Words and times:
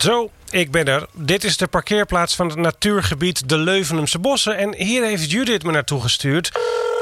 Zo, 0.00 0.30
ik 0.50 0.70
ben 0.70 0.84
er. 0.84 1.06
Dit 1.12 1.44
is 1.44 1.56
de 1.56 1.66
parkeerplaats 1.66 2.34
van 2.34 2.48
het 2.48 2.58
natuurgebied 2.58 3.48
de 3.48 3.58
Leuvenumse 3.58 4.18
Bossen. 4.18 4.56
En 4.56 4.74
hier 4.74 5.04
heeft 5.04 5.30
Judith 5.30 5.62
me 5.62 5.72
naartoe 5.72 6.00
gestuurd. 6.00 6.50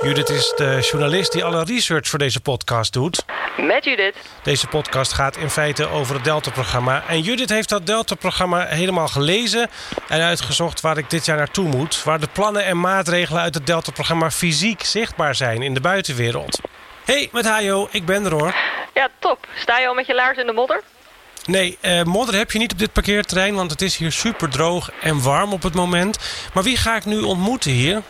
Judith 0.02 0.28
is 0.28 0.52
de 0.56 0.88
journalist 0.90 1.32
die 1.32 1.44
alle 1.44 1.64
research 1.64 2.08
voor 2.08 2.18
deze 2.18 2.40
podcast 2.40 2.92
doet. 2.92 3.24
Met 3.56 3.84
Judith. 3.84 4.14
Deze 4.42 4.66
podcast 4.66 5.12
gaat 5.12 5.36
in 5.36 5.50
feite 5.50 5.88
over 5.88 6.14
het 6.14 6.24
Delta-programma. 6.24 7.02
En 7.08 7.20
Judith 7.20 7.48
heeft 7.48 7.68
dat 7.68 7.86
Delta-programma 7.86 8.66
helemaal 8.66 9.08
gelezen 9.08 9.70
en 10.08 10.20
uitgezocht 10.20 10.80
waar 10.80 10.98
ik 10.98 11.10
dit 11.10 11.24
jaar 11.24 11.36
naartoe 11.36 11.68
moet. 11.68 12.02
Waar 12.02 12.20
de 12.20 12.28
plannen 12.32 12.64
en 12.64 12.80
maatregelen 12.80 13.42
uit 13.42 13.54
het 13.54 13.66
Delta-programma 13.66 14.30
fysiek 14.30 14.82
zichtbaar 14.84 15.34
zijn 15.34 15.62
in 15.62 15.74
de 15.74 15.80
buitenwereld. 15.80 16.60
Hey, 17.04 17.28
met 17.32 17.44
Hajo, 17.44 17.88
ik 17.90 18.04
ben 18.04 18.24
er 18.24 18.32
hoor. 18.32 18.54
Ja, 18.94 19.08
top. 19.18 19.46
Sta 19.54 19.78
je 19.78 19.86
al 19.86 19.94
met 19.94 20.06
je 20.06 20.14
laars 20.14 20.38
in 20.38 20.46
de 20.46 20.52
modder? 20.52 20.82
Nee, 21.48 21.78
eh, 21.80 22.02
modder 22.02 22.34
heb 22.34 22.50
je 22.50 22.58
niet 22.58 22.72
op 22.72 22.78
dit 22.78 22.92
parkeerterrein, 22.92 23.54
want 23.54 23.70
het 23.70 23.82
is 23.82 23.96
hier 23.96 24.12
super 24.12 24.48
droog 24.48 24.90
en 25.00 25.22
warm 25.22 25.52
op 25.52 25.62
het 25.62 25.74
moment. 25.74 26.18
Maar 26.54 26.62
wie 26.62 26.76
ga 26.76 26.96
ik 26.96 27.04
nu 27.04 27.20
ontmoeten 27.20 27.70
hier? 27.70 28.02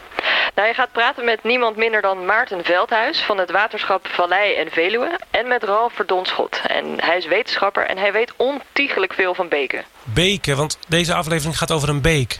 Nou, 0.55 0.69
je 0.69 0.74
gaat 0.74 0.92
praten 0.92 1.24
met 1.24 1.45
niemand 1.45 1.77
minder 1.77 2.02
dan 2.02 2.24
Maarten 2.24 2.65
Veldhuis 2.65 3.20
van 3.20 3.38
het 3.38 3.51
waterschap 3.51 4.06
Vallei 4.06 4.55
en 4.55 4.70
Veluwe. 4.70 5.19
En 5.30 5.48
met 5.48 5.62
Ralf 5.62 5.93
Verdonschot. 5.93 6.60
En 6.66 6.84
hij 6.96 7.16
is 7.16 7.27
wetenschapper 7.27 7.87
en 7.87 7.98
hij 7.98 8.12
weet 8.12 8.32
ontiegelijk 8.37 9.12
veel 9.12 9.34
van 9.34 9.48
beken. 9.48 9.84
Beken, 10.05 10.57
want 10.57 10.79
deze 10.88 11.15
aflevering 11.15 11.59
gaat 11.59 11.73
over 11.73 11.88
een 11.88 12.02
beek. 12.02 12.37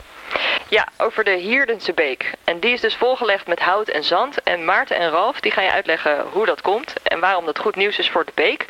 Ja, 0.69 0.89
over 0.97 1.25
de 1.25 1.37
Hierdense 1.37 1.93
beek. 1.93 2.33
En 2.45 2.61
die 2.61 2.73
is 2.73 2.81
dus 2.81 2.95
volgelegd 2.97 3.47
met 3.47 3.61
hout 3.61 3.89
en 3.89 4.05
zand. 4.05 4.43
En 4.43 4.65
Maarten 4.65 4.97
en 4.97 5.11
Ralf 5.11 5.41
die 5.41 5.53
gaan 5.53 5.65
je 5.65 5.73
uitleggen 5.73 6.25
hoe 6.33 6.47
dat 6.47 6.61
komt. 6.61 6.93
En 7.03 7.21
waarom 7.21 7.47
dat 7.47 7.59
goed 7.59 7.77
nieuws 7.77 7.99
is 7.99 8.11
voor 8.11 8.25
de 8.25 8.33
beek. 8.35 8.67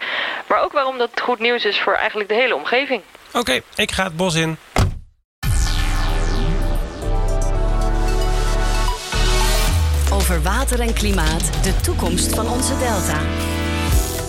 Maar 0.46 0.62
ook 0.62 0.72
waarom 0.72 0.98
dat 0.98 1.20
goed 1.20 1.38
nieuws 1.38 1.64
is 1.64 1.80
voor 1.80 1.94
eigenlijk 1.94 2.28
de 2.28 2.34
hele 2.34 2.54
omgeving. 2.54 3.02
Oké, 3.32 3.60
ik 3.74 3.90
ga 3.90 4.04
het 4.04 4.16
bos 4.16 4.34
in. 4.34 4.58
Over 10.12 10.42
water 10.42 10.80
en 10.80 10.94
klimaat, 10.94 11.62
de 11.62 11.80
toekomst 11.82 12.34
van 12.34 12.48
onze 12.48 12.78
delta. 12.78 13.18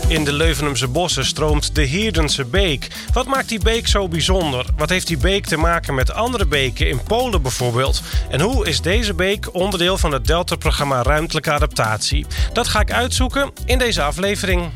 In 0.10 0.26
de 0.26 0.34
Leuvenumse 0.34 0.88
bossen 0.88 1.26
stroomt 1.26 1.76
de 1.76 1.82
Hierdense 1.82 2.46
Beek. 2.46 2.88
Wat 3.14 3.26
maakt 3.26 3.50
die 3.50 3.60
beek 3.60 3.88
zo 3.88 4.08
bijzonder? 4.08 4.66
Wat 4.78 4.90
heeft 4.90 5.08
die 5.08 5.18
beek 5.18 5.46
te 5.46 5.58
maken 5.58 5.96
met 5.96 6.14
andere 6.14 6.46
beken 6.46 6.90
in 6.90 7.04
Polen 7.04 7.42
bijvoorbeeld? 7.42 8.02
En 8.30 8.42
hoe 8.42 8.68
is 8.68 8.82
deze 8.82 9.14
beek 9.14 9.54
onderdeel 9.54 9.98
van 9.98 10.12
het 10.12 10.26
Delta-programma 10.26 11.02
Ruimtelijke 11.02 11.52
Adaptatie? 11.52 12.26
Dat 12.54 12.68
ga 12.68 12.80
ik 12.80 12.92
uitzoeken 12.92 13.52
in 13.66 13.78
deze 13.78 14.02
aflevering. 14.02 14.70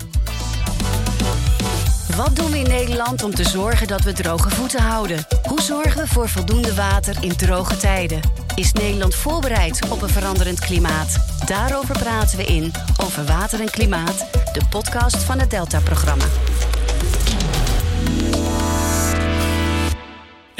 Wat 2.15 2.35
doen 2.35 2.51
we 2.51 2.59
in 2.59 2.67
Nederland 2.67 3.23
om 3.23 3.35
te 3.35 3.43
zorgen 3.43 3.87
dat 3.87 4.01
we 4.01 4.13
droge 4.13 4.49
voeten 4.49 4.81
houden? 4.81 5.25
Hoe 5.43 5.61
zorgen 5.61 6.01
we 6.01 6.07
voor 6.07 6.29
voldoende 6.29 6.73
water 6.73 7.15
in 7.21 7.35
droge 7.35 7.77
tijden? 7.77 8.42
Is 8.55 8.71
Nederland 8.71 9.15
voorbereid 9.15 9.89
op 9.89 10.01
een 10.01 10.09
veranderend 10.09 10.59
klimaat? 10.59 11.25
Daarover 11.45 11.99
praten 11.99 12.37
we 12.37 12.45
in 12.45 12.71
Over 13.03 13.25
Water 13.25 13.59
en 13.59 13.69
Klimaat, 13.69 14.25
de 14.31 14.61
podcast 14.69 15.23
van 15.23 15.39
het 15.39 15.49
Delta-programma. 15.49 16.25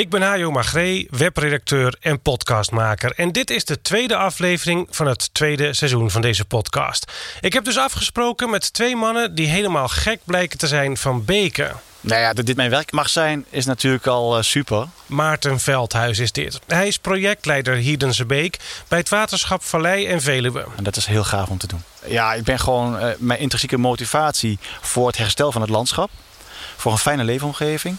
Ik 0.04 0.10
ben 0.10 0.22
Hajo 0.22 0.52
Magree, 0.52 1.08
webredacteur 1.10 1.96
en 2.00 2.20
podcastmaker. 2.20 3.14
En 3.16 3.32
dit 3.32 3.50
is 3.50 3.66
de 3.66 3.82
tweede 3.82 4.16
aflevering 4.16 4.88
van 4.90 5.08
het 5.08 5.34
tweede 5.34 5.74
seizoen 5.74 6.12
van 6.12 6.22
deze 6.22 6.46
podcast. 6.46 7.12
Ik 7.42 7.54
heb 7.54 7.64
dus 7.64 7.78
afgesproken 7.78 8.50
met 8.50 8.74
twee 8.74 8.96
mannen 8.96 9.36
die 9.36 9.48
helemaal 9.48 9.88
gek 9.88 10.20
blijken 10.24 10.58
te 10.58 10.68
zijn 10.68 10.98
van 10.98 11.26
beken. 11.26 11.72
Nou 12.02 12.22
ja, 12.22 12.34
dat 12.34 12.46
dit 12.46 12.56
mijn 12.56 12.70
werk 12.70 12.92
mag 12.92 13.10
zijn, 13.10 13.46
is 13.50 13.66
natuurlijk 13.66 14.08
al 14.08 14.38
uh, 14.38 14.44
super. 14.44 14.88
Maarten 15.06 15.60
Veldhuis 15.60 16.20
is 16.20 16.32
dit. 16.32 16.60
Hij 16.68 16.88
is 16.88 16.98
projectleider 16.98 17.76
Hierdense 17.76 18.26
Beek 18.26 18.60
bij 18.88 19.00
het 19.00 19.10
waterschap 19.10 19.64
Vallei 19.64 20.08
en 20.08 20.22
Veluwe. 20.22 20.66
En 20.76 20.84
dat 20.84 20.96
is 20.96 21.06
heel 21.06 21.24
gaaf 21.24 21.50
om 21.50 21.58
te 21.58 21.68
doen. 21.68 21.84
Ja, 22.06 22.34
ik 22.34 22.44
ben 22.44 22.60
gewoon 22.60 22.96
uh, 22.96 23.08
mijn 23.18 23.40
intrinsieke 23.40 23.78
motivatie 23.78 24.60
voor 24.82 25.08
het 25.08 25.18
herstel 25.18 25.52
van 25.52 25.62
het 25.62 25.70
landschap. 25.70 26.10
Voor 26.78 26.92
een 26.92 26.98
fijne 26.98 27.24
leefomgeving 27.24 27.98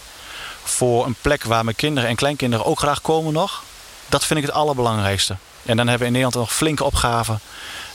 voor 0.65 1.07
een 1.07 1.17
plek 1.21 1.45
waar 1.45 1.65
mijn 1.65 1.77
kinderen 1.77 2.09
en 2.09 2.17
kleinkinderen 2.17 2.65
ook 2.65 2.79
graag 2.79 3.01
komen 3.01 3.33
nog. 3.33 3.63
Dat 4.09 4.25
vind 4.25 4.41
ik 4.41 4.47
het 4.47 4.55
allerbelangrijkste. 4.55 5.37
En 5.63 5.77
dan 5.77 5.89
hebben 5.89 5.99
we 5.99 6.15
in 6.15 6.21
Nederland 6.21 6.35
nog 6.35 6.55
flinke 6.55 6.85
opgaven 6.85 7.41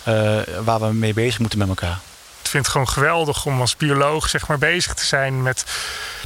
uh, 0.08 0.38
waar 0.64 0.80
we 0.80 0.94
mee 0.94 1.14
bezig 1.14 1.40
moeten 1.40 1.60
met 1.60 1.68
elkaar. 1.68 2.00
Ik 2.42 2.48
vind 2.50 2.64
het 2.64 2.74
gewoon 2.74 2.90
geweldig 2.90 3.46
om 3.46 3.62
als 3.62 3.76
bioloog 3.76 4.30
zeg 4.30 4.48
maar, 4.48 4.58
bezig 4.58 4.94
te 4.94 5.06
zijn 5.06 5.44
met 5.44 5.66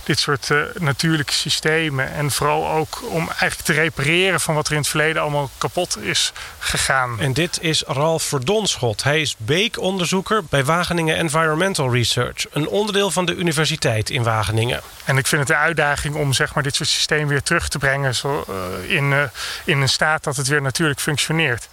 dit 0.03 0.19
soort 0.19 0.49
uh, 0.49 0.61
natuurlijke 0.79 1.33
systemen. 1.33 2.13
En 2.13 2.31
vooral 2.31 2.69
ook 2.69 3.03
om 3.09 3.27
eigenlijk 3.29 3.61
te 3.61 3.73
repareren 3.73 4.39
van 4.39 4.55
wat 4.55 4.65
er 4.65 4.71
in 4.71 4.77
het 4.77 4.87
verleden 4.87 5.21
allemaal 5.21 5.49
kapot 5.57 5.97
is 5.97 6.31
gegaan. 6.59 7.19
En 7.19 7.33
dit 7.33 7.57
is 7.61 7.83
Ralf 7.87 8.23
Verdonschot. 8.23 9.03
Hij 9.03 9.21
is 9.21 9.35
beekonderzoeker 9.37 10.43
bij 10.43 10.65
Wageningen 10.65 11.15
Environmental 11.17 11.93
Research. 11.93 12.45
Een 12.51 12.67
onderdeel 12.67 13.11
van 13.11 13.25
de 13.25 13.35
universiteit 13.35 14.09
in 14.09 14.23
Wageningen. 14.23 14.81
En 15.05 15.17
ik 15.17 15.27
vind 15.27 15.41
het 15.41 15.49
een 15.49 15.55
uitdaging 15.55 16.15
om 16.15 16.33
zeg 16.33 16.53
maar, 16.53 16.63
dit 16.63 16.75
soort 16.75 16.89
systemen 16.89 17.27
weer 17.27 17.43
terug 17.43 17.69
te 17.69 17.77
brengen 17.77 18.15
zo, 18.15 18.45
uh, 18.49 18.95
in, 18.95 19.11
uh, 19.11 19.23
in 19.63 19.81
een 19.81 19.89
staat 19.89 20.23
dat 20.23 20.35
het 20.35 20.47
weer 20.47 20.61
natuurlijk 20.61 20.99
functioneert. 20.99 21.67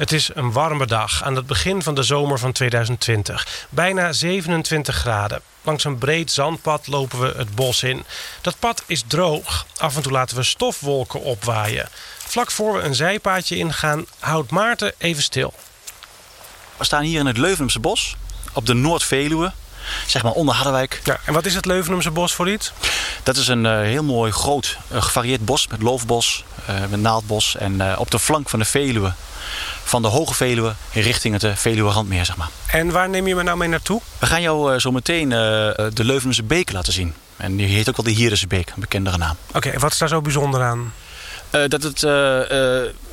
Het 0.00 0.12
is 0.12 0.30
een 0.34 0.52
warme 0.52 0.86
dag 0.86 1.22
aan 1.22 1.36
het 1.36 1.46
begin 1.46 1.82
van 1.82 1.94
de 1.94 2.02
zomer 2.02 2.38
van 2.38 2.52
2020. 2.52 3.66
Bijna 3.68 4.12
27 4.12 4.96
graden. 4.96 5.40
Langs 5.62 5.84
een 5.84 5.98
breed 5.98 6.30
zandpad 6.30 6.86
lopen 6.86 7.20
we 7.20 7.34
het 7.36 7.54
bos 7.54 7.82
in. 7.82 8.04
Dat 8.40 8.58
pad 8.58 8.82
is 8.86 9.04
droog. 9.06 9.66
Af 9.76 9.96
en 9.96 10.02
toe 10.02 10.12
laten 10.12 10.36
we 10.36 10.42
stofwolken 10.42 11.20
opwaaien. 11.20 11.88
Vlak 12.18 12.50
voor 12.50 12.72
we 12.72 12.80
een 12.80 12.94
zijpaadje 12.94 13.56
ingaan, 13.56 14.06
houdt 14.18 14.50
Maarten 14.50 14.92
even 14.98 15.22
stil. 15.22 15.54
We 16.76 16.84
staan 16.84 17.02
hier 17.02 17.20
in 17.20 17.26
het 17.26 17.38
Leuvenumse 17.38 17.80
bos, 17.80 18.16
op 18.52 18.66
de 18.66 18.74
Noord-Veluwe. 18.74 19.52
Zeg 20.06 20.22
maar 20.22 20.32
onder 20.32 20.54
Harderwijk. 20.54 21.00
Ja, 21.04 21.20
en 21.24 21.32
wat 21.32 21.46
is 21.46 21.54
het 21.54 21.66
Leuvenumse 21.66 22.10
bos 22.10 22.34
voor 22.34 22.50
iets? 22.50 22.72
Dat 23.22 23.36
is 23.36 23.48
een 23.48 23.64
uh, 23.64 23.80
heel 23.80 24.04
mooi, 24.04 24.32
groot, 24.32 24.76
uh, 24.92 25.02
gevarieerd 25.02 25.44
bos 25.44 25.66
met 25.66 25.82
loofbos, 25.82 26.44
uh, 26.70 26.80
met 26.90 27.00
naaldbos. 27.00 27.56
En 27.56 27.98
op 27.98 28.10
de 28.10 28.18
flank 28.18 28.48
van 28.48 28.58
de 28.58 28.64
Veluwe 28.64 29.12
van 29.90 30.02
de 30.02 30.08
Hoge 30.08 30.34
Veluwe 30.34 30.74
richting 30.92 31.40
het 31.40 31.58
Veluwe 31.58 31.90
Randmeer, 31.90 32.24
zeg 32.24 32.36
maar. 32.36 32.48
En 32.66 32.90
waar 32.90 33.08
neem 33.08 33.26
je 33.26 33.34
me 33.34 33.42
nou 33.42 33.58
mee 33.58 33.68
naartoe? 33.68 34.00
We 34.18 34.26
gaan 34.26 34.42
jou 34.42 34.74
uh, 34.74 34.78
zo 34.78 34.90
meteen 34.90 35.30
uh, 35.30 35.38
de 35.94 36.04
Leuvense 36.04 36.42
Beek 36.42 36.72
laten 36.72 36.92
zien. 36.92 37.14
En 37.36 37.56
die 37.56 37.66
heet 37.66 37.88
ook 37.88 37.96
wel 37.96 38.04
de 38.04 38.10
Hierdense 38.10 38.46
Beek, 38.46 38.68
een 38.68 38.80
bekendere 38.80 39.16
naam. 39.16 39.36
Oké, 39.48 39.56
okay, 39.56 39.78
wat 39.78 39.92
is 39.92 39.98
daar 39.98 40.08
zo 40.08 40.20
bijzonder 40.20 40.62
aan? 40.62 40.92
Uh, 41.50 41.62
dat 41.68 41.82
het 41.82 42.00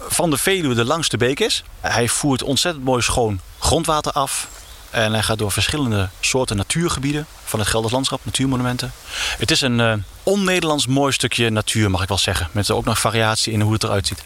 van 0.08 0.30
de 0.30 0.38
Veluwe 0.38 0.76
de 0.76 0.86
langste 0.86 1.18
beek 1.18 1.40
is. 1.40 1.64
Hij 1.80 2.08
voert 2.08 2.44
ontzettend 2.44 2.86
mooi 2.86 3.02
schoon 3.02 3.40
grondwater 3.60 4.12
af. 4.12 4.48
En 4.90 5.14
hij 5.14 5.24
gaat 5.24 5.38
door 5.38 5.52
verschillende 5.52 6.10
soorten 6.20 6.58
natuurgebieden 6.58 7.26
van 7.46 7.60
het 7.60 7.68
Gelders 7.68 7.94
landschap, 7.94 8.20
natuurmonumenten. 8.24 8.92
Het 9.38 9.52
is 9.52 9.62
een 9.62 10.04
on-Nederlands 10.24 10.88
mooi 10.88 11.12
stukje 11.14 11.50
natuur, 11.50 11.92
mag 11.92 12.02
ik 12.02 12.08
wel 12.08 12.18
zeggen. 12.18 12.48
Met 12.52 12.72
ook 12.72 12.86
nog 12.86 13.00
variatie 13.00 13.54
in 13.54 13.62
hoe 13.62 13.74
het 13.74 13.84
eruit 13.84 14.08
ziet. 14.08 14.24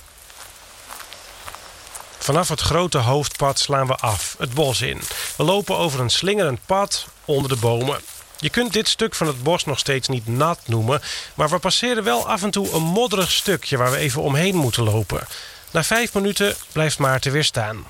Vanaf 2.22 2.50
het 2.50 2.62
grote 2.62 2.98
hoofdpad 2.98 3.60
slaan 3.60 3.88
we 3.88 3.96
af, 3.96 4.36
het 4.40 4.54
bos 4.54 4.82
in. 4.82 5.02
We 5.36 5.44
lopen 5.44 5.78
over 5.78 6.00
een 6.00 6.10
slingerend 6.10 6.60
pad 6.66 7.08
onder 7.26 7.50
de 7.50 7.56
bomen. 7.56 8.02
Je 8.40 8.50
kunt 8.50 8.74
dit 8.74 8.88
stuk 8.88 9.16
van 9.16 9.28
het 9.28 9.44
bos 9.44 9.66
nog 9.66 9.80
steeds 9.80 10.08
niet 10.08 10.28
nat 10.28 10.60
noemen, 10.66 11.02
maar 11.36 11.50
we 11.50 11.60
passeren 11.60 12.04
wel 12.04 12.28
af 12.28 12.44
en 12.44 12.52
toe 12.52 12.72
een 12.72 12.82
modderig 12.82 13.32
stukje 13.32 13.78
waar 13.78 13.92
we 13.92 13.98
even 13.98 14.22
omheen 14.22 14.56
moeten 14.56 14.84
lopen. 14.84 15.28
Na 15.72 15.84
vijf 15.84 16.14
minuten 16.14 16.56
blijft 16.72 16.98
Maarten 16.98 17.32
weer 17.32 17.44
staan. 17.44 17.86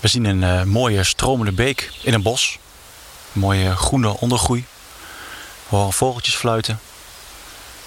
We 0.00 0.08
zien 0.08 0.24
een 0.24 0.42
uh, 0.42 0.62
mooie 0.62 1.04
stromende 1.04 1.52
beek 1.52 1.90
in 2.02 2.14
een 2.14 2.22
bos. 2.22 2.58
Mooie 3.32 3.76
groene 3.76 4.18
ondergroei. 4.20 4.64
We 5.68 5.76
horen 5.76 5.92
vogeltjes 5.92 6.34
fluiten. 6.34 6.80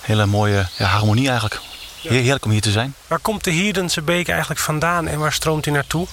Hele 0.02 0.26
mooie 0.26 0.68
harmonie 0.78 1.30
eigenlijk. 1.30 1.62
Heerlijk 2.10 2.46
om 2.46 2.52
hier 2.52 2.62
te 2.62 2.72
zijn. 2.72 2.96
Waar 3.08 3.20
komt 3.20 3.44
de 3.44 3.52
Hierdense 3.52 4.02
beek 4.02 4.28
eigenlijk 4.28 4.60
vandaan 4.60 5.08
en 5.08 5.20
waar 5.20 5.34
stroomt 5.34 5.66
hij 5.66 5.74
naartoe? 5.74 6.08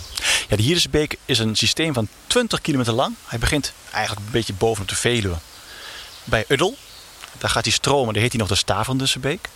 Ja, 0.48 0.56
de 0.56 0.62
Hierdense 0.62 0.88
beek 0.88 1.16
is 1.24 1.38
een 1.38 1.56
systeem 1.56 1.94
van 1.94 2.08
20 2.26 2.60
kilometer 2.60 2.92
lang. 2.92 3.14
Hij 3.26 3.38
begint 3.38 3.72
eigenlijk 3.90 4.26
een 4.26 4.32
beetje 4.32 4.52
bovenop 4.52 4.88
de 4.88 4.96
Veluwe. 4.96 5.36
Bij 6.24 6.44
Uddel, 6.48 6.76
daar 7.38 7.50
gaat 7.50 7.64
hij 7.64 7.72
stromen, 7.72 8.12
daar 8.12 8.22
heet 8.22 8.32
hij 8.32 8.40
nog 8.40 8.48
de 8.48 8.54
Stavendense 8.54 9.18
beek. 9.18 9.48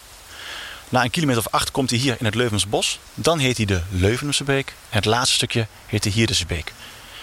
Na 0.88 1.04
een 1.04 1.10
kilometer 1.10 1.42
of 1.46 1.52
acht 1.52 1.70
komt 1.70 1.90
hij 1.90 1.98
hier 1.98 2.16
in 2.18 2.24
het 2.24 2.34
Leuvensbos. 2.34 2.98
Dan 3.14 3.38
heet 3.38 3.56
hij 3.56 3.66
de 3.66 3.82
Leuvense 3.90 4.44
beek. 4.44 4.68
En 4.68 4.96
het 4.96 5.04
laatste 5.04 5.34
stukje 5.34 5.66
heet 5.86 6.02
de 6.02 6.10
Hierdense 6.10 6.46
beek. 6.46 6.72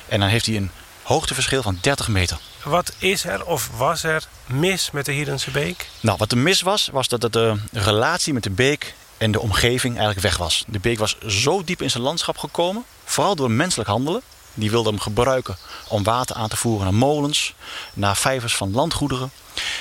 En 0.07 0.19
dan 0.19 0.29
heeft 0.29 0.45
hij 0.45 0.55
een 0.55 0.71
hoogteverschil 1.03 1.61
van 1.61 1.77
30 1.81 2.07
meter. 2.07 2.37
Wat 2.63 2.93
is 2.97 3.25
er 3.25 3.45
of 3.45 3.69
was 3.77 4.03
er 4.03 4.27
mis 4.45 4.91
met 4.91 5.05
de 5.05 5.11
Hierdense 5.11 5.51
beek? 5.51 5.89
Nou, 5.99 6.17
wat 6.17 6.31
er 6.31 6.37
mis 6.37 6.61
was, 6.61 6.89
was 6.91 7.07
dat 7.07 7.33
de 7.33 7.59
relatie 7.71 8.33
met 8.33 8.43
de 8.43 8.49
beek 8.49 8.93
en 9.17 9.31
de 9.31 9.39
omgeving 9.39 9.93
eigenlijk 9.93 10.27
weg 10.27 10.37
was. 10.37 10.63
De 10.67 10.79
beek 10.79 10.99
was 10.99 11.17
zo 11.27 11.63
diep 11.63 11.81
in 11.81 11.91
zijn 11.91 12.03
landschap 12.03 12.37
gekomen, 12.37 12.83
vooral 13.03 13.35
door 13.35 13.51
menselijk 13.51 13.89
handelen, 13.89 14.21
Die 14.57 14.71
wilden 14.71 14.93
hem 14.93 15.01
gebruiken 15.01 15.57
om 15.87 16.03
water 16.03 16.35
aan 16.35 16.49
te 16.49 16.57
voeren 16.57 16.83
naar 16.83 16.93
molens, 16.93 17.53
naar 17.93 18.17
vijvers 18.17 18.55
van 18.55 18.71
landgoederen. 18.71 19.31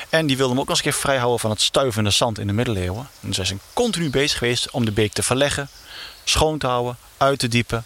En 0.09 0.27
die 0.27 0.37
wilden 0.37 0.57
hem 0.57 0.63
ook 0.63 0.69
nog 0.69 0.77
eens 0.77 0.87
een 0.87 0.93
keer 0.93 1.01
vrijhouden 1.01 1.41
van 1.41 1.51
het 1.51 1.61
stuivende 1.61 2.11
zand 2.11 2.39
in 2.39 2.47
de 2.47 2.53
middeleeuwen. 2.53 3.09
En 3.21 3.35
ze 3.35 3.45
zijn 3.45 3.61
continu 3.73 4.11
bezig 4.11 4.39
geweest 4.39 4.71
om 4.71 4.85
de 4.85 4.93
beek 4.93 5.13
te 5.13 5.23
verleggen, 5.23 5.69
schoon 6.25 6.59
te 6.59 6.67
houden, 6.67 6.97
uit 7.17 7.39
te 7.39 7.49
diepen. 7.49 7.85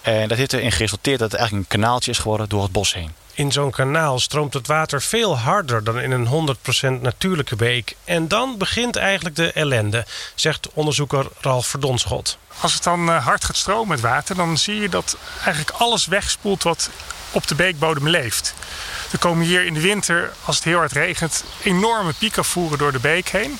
En 0.00 0.28
dat 0.28 0.38
heeft 0.38 0.52
erin 0.52 0.72
geresulteerd 0.72 1.18
dat 1.18 1.30
het 1.30 1.40
eigenlijk 1.40 1.72
een 1.72 1.80
kanaaltje 1.80 2.10
is 2.10 2.18
geworden 2.18 2.48
door 2.48 2.62
het 2.62 2.72
bos 2.72 2.94
heen. 2.94 3.12
In 3.40 3.52
zo'n 3.52 3.70
kanaal 3.70 4.18
stroomt 4.18 4.54
het 4.54 4.66
water 4.66 5.02
veel 5.02 5.38
harder 5.38 5.84
dan 5.84 6.00
in 6.00 6.10
een 6.10 6.56
100% 6.98 7.00
natuurlijke 7.00 7.56
beek. 7.56 7.96
En 8.04 8.28
dan 8.28 8.58
begint 8.58 8.96
eigenlijk 8.96 9.36
de 9.36 9.52
ellende, 9.52 10.06
zegt 10.34 10.68
onderzoeker 10.72 11.26
Ralf 11.40 11.66
Verdonschot. 11.66 12.38
Als 12.60 12.74
het 12.74 12.82
dan 12.82 13.10
eh, 13.10 13.24
hard 13.24 13.44
gaat 13.44 13.56
stromen 13.56 13.88
met 13.88 14.00
water, 14.00 14.36
dan 14.36 14.58
zie 14.58 14.80
je 14.80 14.88
dat 14.88 15.16
eigenlijk 15.44 15.70
alles 15.70 16.06
wegspoelt 16.06 16.62
wat 16.62 16.90
op 17.30 17.46
de 17.46 17.54
beekbodem 17.54 18.08
leeft. 18.08 18.54
Er 19.12 19.18
komen 19.18 19.46
hier 19.46 19.64
in 19.64 19.74
de 19.74 19.80
winter, 19.80 20.32
als 20.44 20.56
het 20.56 20.64
heel 20.64 20.78
hard 20.78 20.92
regent, 20.92 21.44
enorme 21.62 22.12
piekafvoeren 22.12 22.78
door 22.78 22.92
de 22.92 23.00
beek 23.00 23.28
heen. 23.28 23.58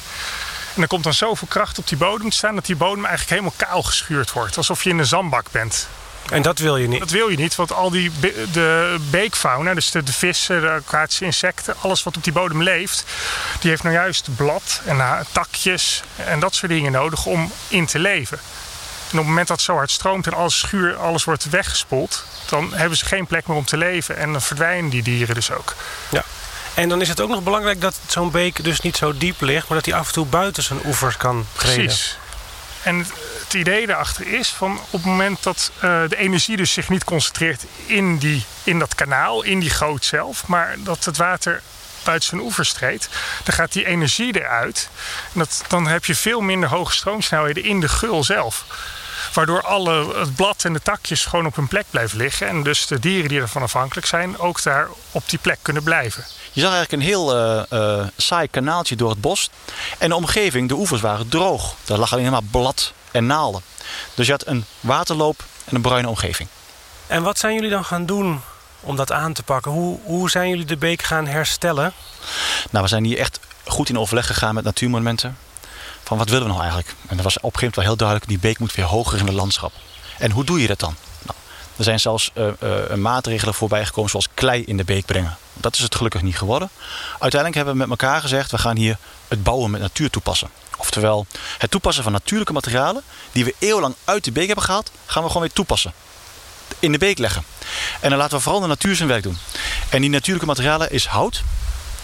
En 0.74 0.82
er 0.82 0.88
komt 0.88 1.04
dan 1.04 1.14
zoveel 1.14 1.48
kracht 1.48 1.78
op 1.78 1.88
die 1.88 1.98
bodem 1.98 2.30
te 2.30 2.36
staan 2.36 2.54
dat 2.54 2.66
die 2.66 2.76
bodem 2.76 3.04
eigenlijk 3.04 3.30
helemaal 3.30 3.68
kaal 3.68 3.82
geschuurd 3.82 4.32
wordt. 4.32 4.56
Alsof 4.56 4.84
je 4.84 4.90
in 4.90 4.98
een 4.98 5.06
zandbak 5.06 5.50
bent. 5.50 5.88
En 6.30 6.42
dat 6.42 6.58
wil 6.58 6.76
je 6.76 6.88
niet? 6.88 6.98
Dat 6.98 7.10
wil 7.10 7.28
je 7.28 7.36
niet, 7.36 7.54
want 7.54 7.72
al 7.72 7.90
die 7.90 8.10
de 8.52 8.96
beekfauna, 9.10 9.74
dus 9.74 9.90
de, 9.90 10.02
de 10.02 10.12
vissen, 10.12 10.60
de 10.60 10.70
aquatische 10.70 11.24
insecten, 11.24 11.74
alles 11.80 12.02
wat 12.02 12.16
op 12.16 12.24
die 12.24 12.32
bodem 12.32 12.62
leeft, 12.62 13.04
die 13.60 13.70
heeft 13.70 13.82
nou 13.82 13.94
juist 13.94 14.36
blad 14.36 14.80
en 14.84 14.96
uh, 14.96 15.20
takjes 15.32 16.02
en 16.16 16.40
dat 16.40 16.54
soort 16.54 16.72
dingen 16.72 16.92
nodig 16.92 17.26
om 17.26 17.52
in 17.68 17.86
te 17.86 17.98
leven. 17.98 18.38
En 19.10 19.18
op 19.18 19.24
het 19.24 19.26
moment 19.26 19.48
dat 19.48 19.56
het 19.56 19.66
zo 19.66 19.74
hard 19.74 19.90
stroomt 19.90 20.26
en 20.26 20.34
alles 20.34 20.58
schuur, 20.58 20.96
alles 20.96 21.24
wordt 21.24 21.50
weggespoeld, 21.50 22.24
dan 22.48 22.74
hebben 22.74 22.98
ze 22.98 23.04
geen 23.04 23.26
plek 23.26 23.46
meer 23.46 23.56
om 23.56 23.64
te 23.64 23.76
leven 23.76 24.16
en 24.16 24.32
dan 24.32 24.42
verdwijnen 24.42 24.90
die 24.90 25.02
dieren 25.02 25.34
dus 25.34 25.50
ook. 25.50 25.74
Ja. 26.08 26.24
En 26.74 26.88
dan 26.88 27.00
is 27.00 27.08
het 27.08 27.20
ook 27.20 27.28
nog 27.28 27.42
belangrijk 27.42 27.80
dat 27.80 27.98
zo'n 28.06 28.30
beek 28.30 28.64
dus 28.64 28.80
niet 28.80 28.96
zo 28.96 29.16
diep 29.16 29.40
ligt, 29.40 29.68
maar 29.68 29.76
dat 29.76 29.86
hij 29.86 29.94
af 29.94 30.06
en 30.06 30.12
toe 30.12 30.26
buiten 30.26 30.62
zijn 30.62 30.80
oevers 30.84 31.16
kan 31.16 31.46
treden. 31.52 31.84
Precies. 31.84 32.18
En 32.82 32.98
het, 32.98 33.54
idee 33.54 33.86
daarachter 33.86 34.26
is 34.26 34.48
van 34.48 34.78
op 34.78 34.92
het 34.92 35.04
moment 35.04 35.42
dat 35.42 35.72
uh, 35.74 35.80
de 36.08 36.16
energie 36.16 36.56
dus 36.56 36.72
zich 36.72 36.88
niet 36.88 37.04
concentreert 37.04 37.64
in, 37.86 38.18
die, 38.18 38.44
in 38.64 38.78
dat 38.78 38.94
kanaal, 38.94 39.42
in 39.42 39.60
die 39.60 39.70
goot 39.70 40.04
zelf, 40.04 40.46
maar 40.46 40.76
dat 40.78 41.04
het 41.04 41.16
water 41.16 41.62
buiten 42.04 42.28
zijn 42.28 42.40
oevers 42.40 42.72
treedt, 42.72 43.08
dan 43.44 43.54
gaat 43.54 43.72
die 43.72 43.86
energie 43.86 44.40
eruit. 44.40 44.88
En 45.32 45.38
dat, 45.38 45.64
dan 45.68 45.86
heb 45.86 46.04
je 46.04 46.14
veel 46.14 46.40
minder 46.40 46.68
hoge 46.68 46.94
stroomsnelheden 46.94 47.64
in 47.64 47.80
de 47.80 47.88
gul 47.88 48.24
zelf. 48.24 48.64
Waardoor 49.32 49.62
alle, 49.62 50.18
het 50.18 50.34
blad 50.34 50.64
en 50.64 50.72
de 50.72 50.80
takjes 50.82 51.24
gewoon 51.24 51.46
op 51.46 51.56
hun 51.56 51.68
plek 51.68 51.84
blijven 51.90 52.18
liggen. 52.18 52.48
En 52.48 52.62
dus 52.62 52.86
de 52.86 52.98
dieren 52.98 53.28
die 53.28 53.40
ervan 53.40 53.62
afhankelijk 53.62 54.06
zijn, 54.06 54.38
ook 54.38 54.62
daar 54.62 54.88
op 55.10 55.28
die 55.28 55.38
plek 55.38 55.58
kunnen 55.62 55.82
blijven. 55.82 56.24
Je 56.52 56.60
zag 56.60 56.72
eigenlijk 56.72 57.02
een 57.02 57.08
heel 57.08 57.36
uh, 57.36 57.62
uh, 57.70 58.06
saai 58.16 58.48
kanaaltje 58.48 58.96
door 58.96 59.10
het 59.10 59.20
bos. 59.20 59.50
En 59.98 60.08
de 60.08 60.14
omgeving, 60.14 60.68
de 60.68 60.74
oevers 60.74 61.00
waren 61.00 61.28
droog. 61.28 61.74
Daar 61.84 61.98
lag 61.98 62.12
alleen 62.12 62.30
maar 62.30 62.42
blad 62.50 62.92
en 63.10 63.26
naalden. 63.26 63.62
Dus 64.14 64.26
je 64.26 64.32
had 64.32 64.46
een 64.46 64.64
waterloop 64.80 65.44
en 65.64 65.74
een 65.74 65.82
bruine 65.82 66.08
omgeving. 66.08 66.48
En 67.06 67.22
wat 67.22 67.38
zijn 67.38 67.54
jullie 67.54 67.70
dan 67.70 67.84
gaan 67.84 68.06
doen 68.06 68.40
om 68.80 68.96
dat 68.96 69.12
aan 69.12 69.32
te 69.32 69.42
pakken? 69.42 69.70
Hoe, 69.70 69.98
hoe 70.02 70.30
zijn 70.30 70.48
jullie 70.48 70.64
de 70.64 70.76
beek 70.76 71.02
gaan 71.02 71.26
herstellen? 71.26 71.92
Nou, 72.70 72.84
we 72.84 72.90
zijn 72.90 73.04
hier 73.04 73.18
echt 73.18 73.40
goed 73.64 73.88
in 73.88 73.98
overleg 73.98 74.26
gegaan 74.26 74.54
met 74.54 74.64
natuurmonumenten. 74.64 75.36
Van 76.10 76.18
wat 76.18 76.28
willen 76.28 76.46
we 76.46 76.52
nou 76.52 76.62
eigenlijk? 76.62 76.94
En 77.06 77.16
dat 77.16 77.24
was 77.24 77.36
op 77.36 77.42
een 77.44 77.58
gegeven 77.58 77.60
moment 77.60 77.74
wel 77.74 77.84
heel 77.84 77.96
duidelijk... 77.96 78.28
die 78.28 78.38
beek 78.38 78.58
moet 78.58 78.74
weer 78.74 78.84
hoger 78.84 79.18
in 79.18 79.26
het 79.26 79.34
landschap. 79.34 79.72
En 80.18 80.30
hoe 80.30 80.44
doe 80.44 80.60
je 80.60 80.66
dat 80.66 80.78
dan? 80.78 80.94
Nou, 81.22 81.38
er 81.76 81.84
zijn 81.84 82.00
zelfs 82.00 82.30
uh, 82.34 82.46
uh, 82.62 82.94
maatregelen 82.94 83.54
voorbij 83.54 83.86
gekomen 83.86 84.10
zoals 84.10 84.28
klei 84.34 84.64
in 84.64 84.76
de 84.76 84.84
beek 84.84 85.06
brengen. 85.06 85.36
Dat 85.54 85.74
is 85.74 85.80
het 85.80 85.94
gelukkig 85.94 86.22
niet 86.22 86.38
geworden. 86.38 86.70
Uiteindelijk 87.10 87.54
hebben 87.54 87.72
we 87.72 87.78
met 87.78 87.90
elkaar 87.90 88.20
gezegd... 88.20 88.50
we 88.50 88.58
gaan 88.58 88.76
hier 88.76 88.96
het 89.28 89.42
bouwen 89.42 89.70
met 89.70 89.80
natuur 89.80 90.10
toepassen. 90.10 90.50
Oftewel, 90.76 91.26
het 91.58 91.70
toepassen 91.70 92.02
van 92.02 92.12
natuurlijke 92.12 92.52
materialen... 92.52 93.02
die 93.32 93.44
we 93.44 93.54
eeuwenlang 93.58 93.94
uit 94.04 94.24
de 94.24 94.32
beek 94.32 94.46
hebben 94.46 94.64
gehaald... 94.64 94.90
gaan 95.06 95.22
we 95.22 95.28
gewoon 95.28 95.42
weer 95.42 95.54
toepassen. 95.54 95.92
In 96.78 96.92
de 96.92 96.98
beek 96.98 97.18
leggen. 97.18 97.44
En 98.00 98.10
dan 98.10 98.18
laten 98.18 98.36
we 98.36 98.42
vooral 98.42 98.60
de 98.60 98.66
natuur 98.66 98.96
zijn 98.96 99.08
werk 99.08 99.22
doen. 99.22 99.38
En 99.88 100.00
die 100.00 100.10
natuurlijke 100.10 100.46
materialen 100.46 100.90
is 100.90 101.06
hout 101.06 101.42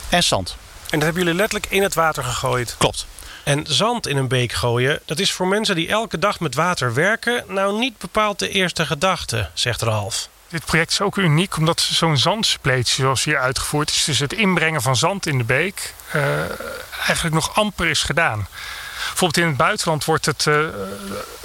en 0.09 0.23
zand. 0.23 0.57
En 0.91 0.99
dat 0.99 1.03
hebben 1.03 1.23
jullie 1.23 1.39
letterlijk 1.39 1.73
in 1.73 1.83
het 1.83 1.95
water 1.95 2.25
gegooid? 2.25 2.75
Klopt. 2.79 3.07
En 3.47 3.65
zand 3.69 4.07
in 4.07 4.17
een 4.17 4.29
beek 4.29 4.53
gooien, 4.53 5.01
dat 5.05 5.19
is 5.19 5.33
voor 5.33 5.47
mensen 5.47 5.75
die 5.75 5.89
elke 5.89 6.19
dag 6.19 6.41
met 6.41 6.55
water 6.55 6.95
werken... 6.95 7.45
nou 7.49 7.79
niet 7.79 7.99
bepaald 7.99 8.39
de 8.39 8.49
eerste 8.49 8.87
gedachte, 8.87 9.51
zegt 9.55 9.83
Ralf. 9.83 10.29
Dit 10.49 10.65
project 10.65 10.91
is 10.91 11.01
ook 11.01 11.17
uniek 11.17 11.57
omdat 11.57 11.81
zo'n 11.81 12.17
zandspleetje 12.17 13.03
zoals 13.03 13.25
hier 13.25 13.39
uitgevoerd 13.39 13.91
is... 13.91 14.05
dus 14.05 14.19
het 14.19 14.33
inbrengen 14.33 14.83
van 14.83 14.97
zand 14.97 15.27
in 15.27 15.39
de 15.39 15.45
beek 15.45 15.95
uh, 16.15 16.23
eigenlijk 17.07 17.35
nog 17.35 17.57
amper 17.57 17.87
is 17.87 18.03
gedaan. 18.03 18.49
Bijvoorbeeld 19.07 19.37
in 19.37 19.47
het 19.47 19.57
buitenland 19.57 20.05
wordt 20.05 20.27
het, 20.27 20.45
uh, 20.45 20.69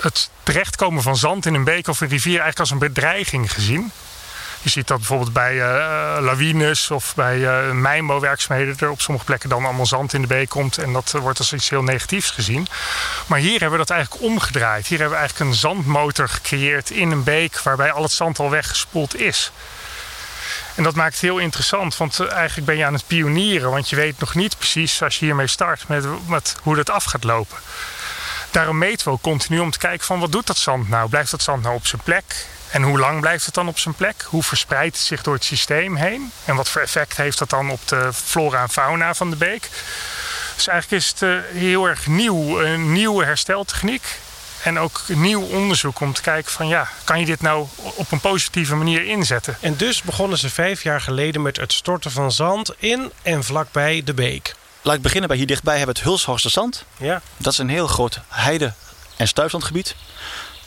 het 0.01 0.29
terechtkomen 0.43 1.03
van 1.03 1.17
zand 1.17 1.45
in 1.45 1.53
een 1.53 1.63
beek 1.63 1.87
of 1.87 2.01
een 2.01 2.07
rivier... 2.07 2.39
eigenlijk 2.39 2.59
als 2.59 2.71
een 2.71 2.79
bedreiging 2.79 3.53
gezien. 3.53 3.91
Je 4.61 4.69
ziet 4.69 4.87
dat 4.87 4.97
bijvoorbeeld 4.97 5.33
bij 5.33 5.55
uh, 5.55 6.17
lawines 6.19 6.91
of 6.91 7.15
bij 7.15 7.37
uh, 7.37 7.71
mijnbouwwerkzaamheden 7.71 8.75
er 8.79 8.89
op 8.89 9.01
sommige 9.01 9.25
plekken 9.25 9.49
dan 9.49 9.63
allemaal 9.63 9.85
zand 9.85 10.13
in 10.13 10.21
de 10.21 10.27
beek 10.27 10.49
komt. 10.49 10.77
En 10.77 10.93
dat 10.93 11.11
wordt 11.11 11.39
als 11.39 11.53
iets 11.53 11.69
heel 11.69 11.83
negatiefs 11.83 12.29
gezien. 12.29 12.67
Maar 13.27 13.39
hier 13.39 13.59
hebben 13.59 13.71
we 13.71 13.85
dat 13.85 13.89
eigenlijk 13.89 14.23
omgedraaid. 14.23 14.87
Hier 14.87 14.99
hebben 14.99 15.17
we 15.17 15.23
eigenlijk 15.23 15.51
een 15.51 15.57
zandmotor 15.57 16.29
gecreëerd 16.29 16.89
in 16.89 17.11
een 17.11 17.23
beek 17.23 17.59
waarbij 17.59 17.91
al 17.91 18.03
het 18.03 18.11
zand 18.11 18.39
al 18.39 18.49
weggespoeld 18.49 19.15
is. 19.15 19.51
En 20.75 20.83
dat 20.83 20.95
maakt 20.95 21.13
het 21.13 21.21
heel 21.21 21.37
interessant, 21.37 21.97
want 21.97 22.19
eigenlijk 22.19 22.67
ben 22.67 22.77
je 22.77 22.85
aan 22.85 22.93
het 22.93 23.07
pionieren. 23.07 23.71
Want 23.71 23.89
je 23.89 23.95
weet 23.95 24.19
nog 24.19 24.35
niet 24.35 24.57
precies 24.57 25.03
als 25.03 25.19
je 25.19 25.25
hiermee 25.25 25.47
start 25.47 25.87
met, 25.87 26.27
met 26.27 26.55
hoe 26.63 26.75
dat 26.75 26.89
af 26.89 27.03
gaat 27.03 27.23
lopen. 27.23 27.57
Daarom 28.51 28.77
meten 28.77 29.05
we 29.05 29.11
ook 29.11 29.21
continu 29.21 29.59
om 29.59 29.71
te 29.71 29.77
kijken 29.77 30.05
van 30.05 30.19
wat 30.19 30.31
doet 30.31 30.47
dat 30.47 30.57
zand 30.57 30.89
nou? 30.89 31.09
Blijft 31.09 31.31
dat 31.31 31.41
zand 31.41 31.63
nou 31.63 31.75
op 31.75 31.87
zijn 31.87 32.01
plek? 32.03 32.47
En 32.71 32.83
hoe 32.83 32.99
lang 32.99 33.19
blijft 33.21 33.45
het 33.45 33.53
dan 33.53 33.67
op 33.67 33.79
zijn 33.79 33.95
plek? 33.95 34.25
Hoe 34.27 34.43
verspreidt 34.43 34.97
het 34.97 35.05
zich 35.05 35.21
door 35.21 35.33
het 35.33 35.43
systeem 35.43 35.95
heen? 35.95 36.31
En 36.45 36.55
wat 36.55 36.69
voor 36.69 36.81
effect 36.81 37.17
heeft 37.17 37.37
dat 37.37 37.49
dan 37.49 37.69
op 37.69 37.87
de 37.87 38.09
flora 38.13 38.61
en 38.61 38.69
fauna 38.69 39.13
van 39.13 39.29
de 39.29 39.35
beek? 39.35 39.69
Dus 40.55 40.67
eigenlijk 40.67 41.03
is 41.03 41.09
het 41.09 41.21
uh, 41.21 41.37
heel 41.53 41.85
erg 41.85 42.07
nieuw, 42.07 42.61
een 42.61 42.91
nieuwe 42.91 43.25
hersteltechniek. 43.25 44.19
En 44.63 44.79
ook 44.79 45.01
nieuw 45.07 45.41
onderzoek 45.41 45.99
om 45.99 46.13
te 46.13 46.21
kijken 46.21 46.51
van 46.51 46.67
ja, 46.67 46.89
kan 47.03 47.19
je 47.19 47.25
dit 47.25 47.41
nou 47.41 47.67
op 47.75 48.11
een 48.11 48.19
positieve 48.19 48.75
manier 48.75 49.05
inzetten? 49.05 49.57
En 49.59 49.75
dus 49.75 50.01
begonnen 50.01 50.37
ze 50.37 50.49
vijf 50.49 50.83
jaar 50.83 51.01
geleden 51.01 51.41
met 51.41 51.57
het 51.57 51.73
storten 51.73 52.11
van 52.11 52.31
zand 52.31 52.73
in 52.77 53.11
en 53.21 53.43
vlakbij 53.43 54.01
de 54.05 54.13
beek. 54.13 54.55
Laat 54.81 54.95
ik 54.95 55.01
beginnen 55.01 55.27
bij 55.27 55.37
hier 55.37 55.47
dichtbij 55.47 55.77
hebben 55.77 55.93
we 55.93 55.99
het 55.99 56.09
Hulshorste 56.09 56.49
zand. 56.49 56.85
Ja. 56.97 57.21
Dat 57.37 57.53
is 57.53 57.57
een 57.59 57.69
heel 57.69 57.87
groot 57.87 58.19
heide- 58.27 58.73
en 59.15 59.27
stuifzandgebied. 59.27 59.95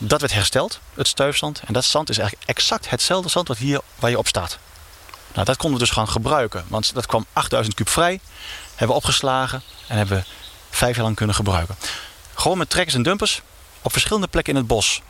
Dat 0.07 0.21
werd 0.21 0.33
hersteld, 0.33 0.81
het 0.95 1.09
stuifzand. 1.09 1.63
En 1.67 1.73
dat 1.73 1.85
zand 1.85 2.09
is 2.09 2.19
eigenlijk 2.19 2.49
exact 2.49 2.91
hetzelfde 2.91 3.29
zand 3.29 3.49
wat 3.49 3.57
hier 3.57 3.81
waar 3.99 4.11
je 4.11 4.19
op 4.19 4.27
staat. 4.27 4.59
Nou, 5.33 5.47
dat 5.47 5.57
konden 5.57 5.79
we 5.79 5.85
dus 5.85 5.95
gaan 5.95 6.09
gebruiken. 6.09 6.65
Want 6.69 6.95
dat 6.95 7.07
kwam 7.07 7.27
8000 7.33 7.75
kub 7.77 7.89
vrij. 7.89 8.21
Hebben 8.71 8.89
we 8.89 9.03
opgeslagen 9.03 9.63
en 9.87 9.97
hebben 9.97 10.17
we 10.19 10.25
vijf 10.71 10.95
jaar 10.95 11.05
lang 11.05 11.17
kunnen 11.17 11.35
gebruiken. 11.35 11.77
Gewoon 12.35 12.59
met 12.59 12.71
trekkers 12.71 12.97
en 12.97 13.03
dumpers 13.03 13.43
op 13.83 13.93
verschillende 13.93 14.29
plekken 14.29 14.53
in 14.53 14.59
het 14.59 14.69
bos. 14.69 15.03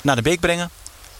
Naar 0.00 0.16
de 0.16 0.22
beek 0.22 0.40
brengen. 0.40 0.70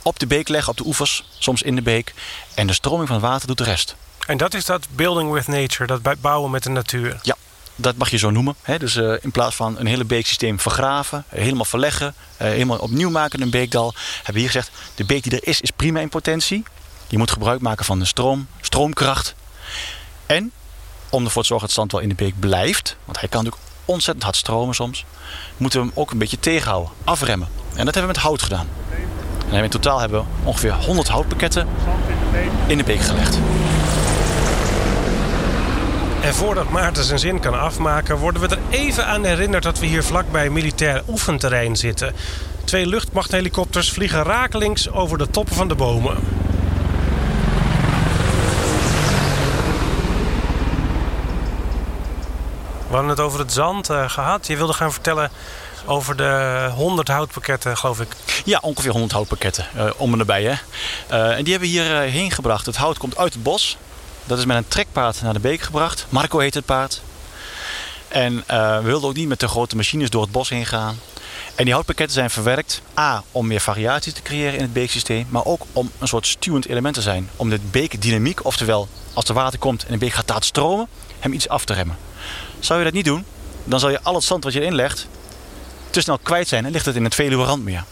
Op 0.02 0.18
de 0.18 0.26
beek 0.26 0.48
leggen, 0.48 0.70
op 0.70 0.76
de 0.76 0.86
oevers. 0.86 1.24
Soms 1.38 1.62
in 1.62 1.74
de 1.74 1.82
beek. 1.82 2.14
En 2.54 2.66
de 2.66 2.72
stroming 2.72 3.08
van 3.08 3.16
het 3.16 3.26
water 3.26 3.46
doet 3.46 3.58
de 3.58 3.64
rest. 3.64 3.96
En 4.26 4.36
dat 4.36 4.54
is 4.54 4.64
dat 4.64 4.86
building 4.90 5.32
with 5.32 5.46
nature, 5.46 6.00
dat 6.00 6.20
bouwen 6.20 6.50
met 6.50 6.62
de 6.62 6.70
natuur. 6.70 7.18
Ja, 7.22 7.36
dat 7.76 7.96
mag 7.96 8.10
je 8.10 8.16
zo 8.16 8.30
noemen. 8.30 8.54
Hè? 8.62 8.78
Dus 8.78 8.96
uh, 8.96 9.14
in 9.20 9.30
plaats 9.30 9.56
van 9.56 9.78
een 9.78 9.86
hele 9.86 10.04
beeksysteem 10.04 10.60
vergraven, 10.60 11.24
helemaal 11.28 11.64
verleggen, 11.64 12.14
uh, 12.16 12.48
helemaal 12.48 12.78
opnieuw 12.78 13.10
maken 13.10 13.40
een 13.40 13.50
beekdal, 13.50 13.94
hebben 14.16 14.32
we 14.32 14.38
hier 14.38 14.50
gezegd: 14.50 14.70
de 14.94 15.04
beek 15.04 15.22
die 15.22 15.32
er 15.32 15.48
is, 15.48 15.60
is 15.60 15.70
prima 15.70 16.00
in 16.00 16.08
potentie. 16.08 16.62
Je 17.08 17.18
moet 17.18 17.30
gebruik 17.30 17.60
maken 17.60 17.84
van 17.84 17.98
de 17.98 18.04
stroom, 18.04 18.46
stroomkracht. 18.60 19.34
En 20.26 20.52
om 21.08 21.24
ervoor 21.24 21.42
te 21.42 21.48
zorgen 21.48 21.68
dat 21.68 21.76
het 21.76 21.86
zand 21.86 21.92
wel 21.92 22.00
in 22.00 22.08
de 22.08 22.24
beek 22.24 22.40
blijft, 22.40 22.96
want 23.04 23.20
hij 23.20 23.28
kan 23.28 23.44
natuurlijk 23.44 23.72
ontzettend 23.84 24.24
hard 24.24 24.36
stromen 24.36 24.74
soms, 24.74 25.04
moeten 25.56 25.80
we 25.80 25.86
hem 25.86 25.94
ook 25.96 26.10
een 26.10 26.18
beetje 26.18 26.40
tegenhouden, 26.40 26.92
afremmen. 27.04 27.48
En 27.74 27.84
dat 27.84 27.94
hebben 27.94 28.02
we 28.02 28.06
met 28.06 28.16
hout 28.16 28.42
gedaan. 28.42 28.68
En 29.50 29.64
in 29.64 29.70
totaal 29.70 30.00
hebben 30.00 30.20
we 30.20 30.26
ongeveer 30.48 30.72
100 30.72 31.08
houtpakketten 31.08 31.68
in 32.66 32.78
de 32.78 32.84
beek 32.84 33.00
gelegd. 33.00 33.38
En 36.24 36.34
voordat 36.34 36.70
Maarten 36.70 37.04
zijn 37.04 37.18
zin 37.18 37.40
kan 37.40 37.60
afmaken, 37.60 38.16
worden 38.16 38.40
we 38.40 38.48
er 38.48 38.58
even 38.70 39.06
aan 39.06 39.24
herinnerd 39.24 39.62
dat 39.62 39.78
we 39.78 39.86
hier 39.86 40.04
vlakbij 40.04 40.50
militair 40.50 41.02
oefenterrein 41.08 41.76
zitten. 41.76 42.14
Twee 42.64 42.86
luchtmachthelikopters 42.86 43.90
vliegen 43.90 44.22
rakelings 44.22 44.90
over 44.90 45.18
de 45.18 45.30
toppen 45.30 45.54
van 45.54 45.68
de 45.68 45.74
bomen. 45.74 46.14
We 52.86 53.00
hadden 53.00 53.10
het 53.10 53.20
over 53.20 53.38
het 53.38 53.52
zand 53.52 53.90
uh, 53.90 54.08
gehad. 54.08 54.46
Je 54.46 54.56
wilde 54.56 54.72
gaan 54.72 54.92
vertellen 54.92 55.30
over 55.86 56.16
de 56.16 56.68
100 56.74 57.08
houtpakketten, 57.08 57.76
geloof 57.76 58.00
ik. 58.00 58.08
Ja, 58.44 58.58
ongeveer 58.62 58.90
100 58.90 59.12
houtpakketten 59.12 59.66
uh, 59.76 59.90
om 59.96 60.12
en 60.12 60.18
erbij. 60.18 60.42
Hè. 60.42 60.54
Uh, 61.16 61.36
en 61.36 61.44
die 61.44 61.52
hebben 61.52 61.70
we 61.70 61.80
hierheen 61.80 62.30
gebracht. 62.30 62.66
Het 62.66 62.76
hout 62.76 62.98
komt 62.98 63.16
uit 63.16 63.32
het 63.32 63.42
bos. 63.42 63.76
Dat 64.26 64.38
is 64.38 64.44
met 64.44 64.56
een 64.56 64.68
trekpaard 64.68 65.22
naar 65.22 65.32
de 65.32 65.40
beek 65.40 65.60
gebracht. 65.60 66.06
Marco 66.08 66.38
heet 66.38 66.54
het 66.54 66.64
paard. 66.64 67.02
En 68.08 68.32
uh, 68.50 68.76
we 68.76 68.84
wilden 68.84 69.08
ook 69.08 69.16
niet 69.16 69.28
met 69.28 69.40
de 69.40 69.48
grote 69.48 69.76
machines 69.76 70.10
door 70.10 70.22
het 70.22 70.32
bos 70.32 70.48
heen 70.48 70.66
gaan. 70.66 70.98
En 71.54 71.64
die 71.64 71.74
houtpakketten 71.74 72.14
zijn 72.14 72.30
verwerkt. 72.30 72.82
A, 72.98 73.22
om 73.32 73.46
meer 73.46 73.60
variatie 73.60 74.12
te 74.12 74.22
creëren 74.22 74.54
in 74.54 74.62
het 74.62 74.72
beeksysteem. 74.72 75.26
Maar 75.28 75.44
ook 75.44 75.62
om 75.72 75.90
een 75.98 76.08
soort 76.08 76.26
stuwend 76.26 76.66
element 76.66 76.94
te 76.94 77.02
zijn. 77.02 77.30
Om 77.36 77.50
de 77.50 77.60
beekdynamiek, 77.70 78.44
oftewel 78.44 78.88
als 79.14 79.24
er 79.24 79.34
water 79.34 79.58
komt 79.58 79.84
en 79.84 79.92
de 79.92 79.98
beek 79.98 80.12
gaat 80.12 80.28
laten 80.28 80.44
stromen, 80.44 80.88
hem 81.18 81.32
iets 81.32 81.48
af 81.48 81.64
te 81.64 81.72
remmen. 81.72 81.96
Zou 82.60 82.78
je 82.78 82.84
dat 82.84 82.94
niet 82.94 83.04
doen, 83.04 83.24
dan 83.64 83.80
zal 83.80 83.90
je 83.90 84.00
al 84.02 84.14
het 84.14 84.24
zand 84.24 84.44
wat 84.44 84.52
je 84.52 84.60
erin 84.60 84.74
legt 84.74 85.06
te 85.94 86.00
snel 86.00 86.18
kwijt 86.18 86.48
zijn 86.48 86.64
en 86.64 86.72
ligt 86.72 86.86
het 86.86 86.96
in 86.96 87.04
het 87.04 87.14
Veluwe 87.14 87.44
randmeer. 87.44 87.84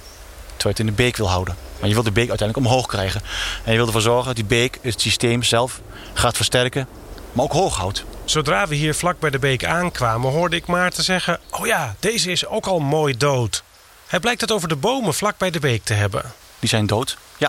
Terwijl 0.56 0.62
je 0.62 0.68
het 0.68 0.78
in 0.78 0.86
de 0.86 0.92
beek 0.92 1.16
wil 1.16 1.28
houden. 1.30 1.56
Maar 1.82 1.90
je 1.90 1.96
wilt 1.96 2.06
de 2.06 2.20
beek 2.20 2.28
uiteindelijk 2.28 2.68
omhoog 2.68 2.86
krijgen. 2.86 3.22
En 3.64 3.70
je 3.70 3.76
wilt 3.76 3.86
ervoor 3.86 4.02
zorgen 4.02 4.26
dat 4.26 4.36
die 4.36 4.44
beek 4.44 4.78
het 4.82 5.00
systeem 5.00 5.42
zelf 5.42 5.80
gaat 6.12 6.36
versterken, 6.36 6.88
maar 7.32 7.44
ook 7.44 7.52
hoog 7.52 7.76
houdt. 7.76 8.04
Zodra 8.24 8.66
we 8.66 8.74
hier 8.74 8.94
vlak 8.94 9.20
bij 9.20 9.30
de 9.30 9.38
beek 9.38 9.64
aankwamen, 9.64 10.30
hoorde 10.30 10.56
ik 10.56 10.66
Maarten 10.66 11.04
zeggen: 11.04 11.40
Oh 11.50 11.66
ja, 11.66 11.94
deze 12.00 12.30
is 12.30 12.46
ook 12.46 12.66
al 12.66 12.78
mooi 12.78 13.16
dood. 13.16 13.62
Hij 14.06 14.20
blijkt 14.20 14.40
het 14.40 14.52
over 14.52 14.68
de 14.68 14.76
bomen 14.76 15.14
vlak 15.14 15.38
bij 15.38 15.50
de 15.50 15.60
beek 15.60 15.84
te 15.84 15.94
hebben. 15.94 16.32
Die 16.58 16.68
zijn 16.68 16.86
dood, 16.86 17.16
ja. 17.38 17.48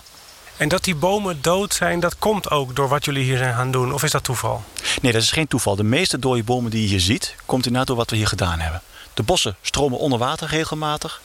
En 0.56 0.68
dat 0.68 0.84
die 0.84 0.94
bomen 0.94 1.38
dood 1.42 1.74
zijn, 1.74 2.00
dat 2.00 2.18
komt 2.18 2.50
ook 2.50 2.76
door 2.76 2.88
wat 2.88 3.04
jullie 3.04 3.24
hier 3.24 3.38
zijn 3.38 3.54
gaan 3.54 3.70
doen? 3.70 3.92
Of 3.92 4.02
is 4.02 4.10
dat 4.10 4.24
toeval? 4.24 4.62
Nee, 5.02 5.12
dat 5.12 5.22
is 5.22 5.30
geen 5.30 5.48
toeval. 5.48 5.76
De 5.76 5.84
meeste 5.84 6.18
dode 6.18 6.42
bomen 6.42 6.70
die 6.70 6.82
je 6.82 6.88
hier 6.88 7.00
ziet, 7.00 7.34
komt 7.46 7.64
inderdaad 7.64 7.86
door 7.88 7.96
wat 7.96 8.10
we 8.10 8.16
hier 8.16 8.26
gedaan 8.26 8.60
hebben. 8.60 8.82
De 9.14 9.22
bossen 9.22 9.56
stromen 9.62 9.98
onder 9.98 10.18
water 10.18 10.48
regelmatig. 10.48 11.20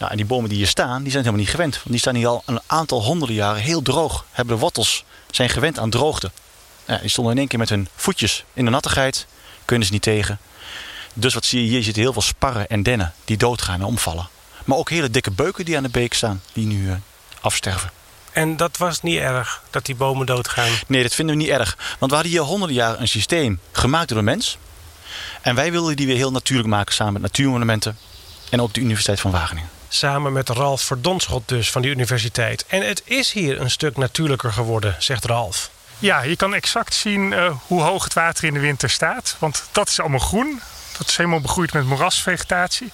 Nou, 0.00 0.12
en 0.12 0.18
die 0.18 0.26
bomen 0.26 0.48
die 0.48 0.58
hier 0.58 0.66
staan, 0.66 1.02
die 1.02 1.10
zijn 1.10 1.24
helemaal 1.24 1.44
niet 1.44 1.54
gewend. 1.54 1.74
Want 1.74 1.88
die 1.88 1.98
staan 1.98 2.14
hier 2.14 2.26
al 2.26 2.42
een 2.46 2.60
aantal 2.66 3.02
honderden 3.02 3.36
jaren 3.36 3.62
heel 3.62 3.82
droog. 3.82 4.24
Hebben 4.30 4.54
de 4.54 4.60
wortels, 4.60 5.04
zijn 5.30 5.48
gewend 5.48 5.78
aan 5.78 5.90
droogte. 5.90 6.30
Ja, 6.84 6.98
die 6.98 7.08
stonden 7.08 7.32
in 7.32 7.38
één 7.38 7.48
keer 7.48 7.58
met 7.58 7.68
hun 7.68 7.88
voetjes 7.94 8.44
in 8.52 8.64
de 8.64 8.70
nattigheid. 8.70 9.26
Kunnen 9.64 9.86
ze 9.86 9.92
niet 9.92 10.02
tegen. 10.02 10.38
Dus 11.14 11.34
wat 11.34 11.44
zie 11.44 11.60
je 11.60 11.68
hier? 11.68 11.76
Je 11.76 11.84
ziet 11.84 11.96
heel 11.96 12.12
veel 12.12 12.22
sparren 12.22 12.68
en 12.68 12.82
dennen 12.82 13.14
die 13.24 13.36
doodgaan 13.36 13.80
en 13.80 13.86
omvallen. 13.86 14.28
Maar 14.64 14.78
ook 14.78 14.90
hele 14.90 15.10
dikke 15.10 15.30
beuken 15.30 15.64
die 15.64 15.76
aan 15.76 15.82
de 15.82 15.88
beek 15.88 16.14
staan, 16.14 16.42
die 16.52 16.66
nu 16.66 16.86
uh, 16.86 16.94
afsterven. 17.40 17.90
En 18.32 18.56
dat 18.56 18.76
was 18.76 19.02
niet 19.02 19.18
erg, 19.18 19.62
dat 19.70 19.86
die 19.86 19.94
bomen 19.94 20.26
doodgaan? 20.26 20.72
Nee, 20.86 21.02
dat 21.02 21.14
vinden 21.14 21.36
we 21.36 21.42
niet 21.42 21.50
erg. 21.50 21.76
Want 21.98 22.10
we 22.10 22.16
hadden 22.16 22.32
hier 22.32 22.42
honderden 22.42 22.76
jaren 22.76 23.00
een 23.00 23.08
systeem 23.08 23.60
gemaakt 23.72 24.08
door 24.08 24.18
de 24.18 24.24
mens. 24.24 24.58
En 25.40 25.54
wij 25.54 25.72
wilden 25.72 25.96
die 25.96 26.06
weer 26.06 26.16
heel 26.16 26.30
natuurlijk 26.30 26.68
maken 26.68 26.94
samen 26.94 27.12
met 27.12 27.22
Natuurmonumenten 27.22 27.98
en 28.50 28.60
ook 28.60 28.74
de 28.74 28.80
Universiteit 28.80 29.20
van 29.20 29.30
Wageningen. 29.30 29.79
Samen 29.92 30.32
met 30.32 30.48
Ralf 30.48 30.82
Verdonschot 30.82 31.48
dus 31.48 31.70
van 31.70 31.82
die 31.82 31.90
universiteit. 31.90 32.64
En 32.66 32.86
het 32.86 33.02
is 33.04 33.32
hier 33.32 33.60
een 33.60 33.70
stuk 33.70 33.96
natuurlijker 33.96 34.52
geworden, 34.52 34.94
zegt 34.98 35.24
Ralf. 35.24 35.70
Ja, 35.98 36.22
je 36.22 36.36
kan 36.36 36.54
exact 36.54 36.94
zien 36.94 37.32
uh, 37.32 37.52
hoe 37.66 37.82
hoog 37.82 38.04
het 38.04 38.12
water 38.12 38.44
in 38.44 38.54
de 38.54 38.60
winter 38.60 38.90
staat. 38.90 39.36
Want 39.38 39.68
dat 39.72 39.88
is 39.88 40.00
allemaal 40.00 40.18
groen. 40.18 40.60
Dat 40.98 41.08
is 41.08 41.16
helemaal 41.16 41.40
begroeid 41.40 41.72
met 41.72 41.84
moerasvegetatie. 41.84 42.90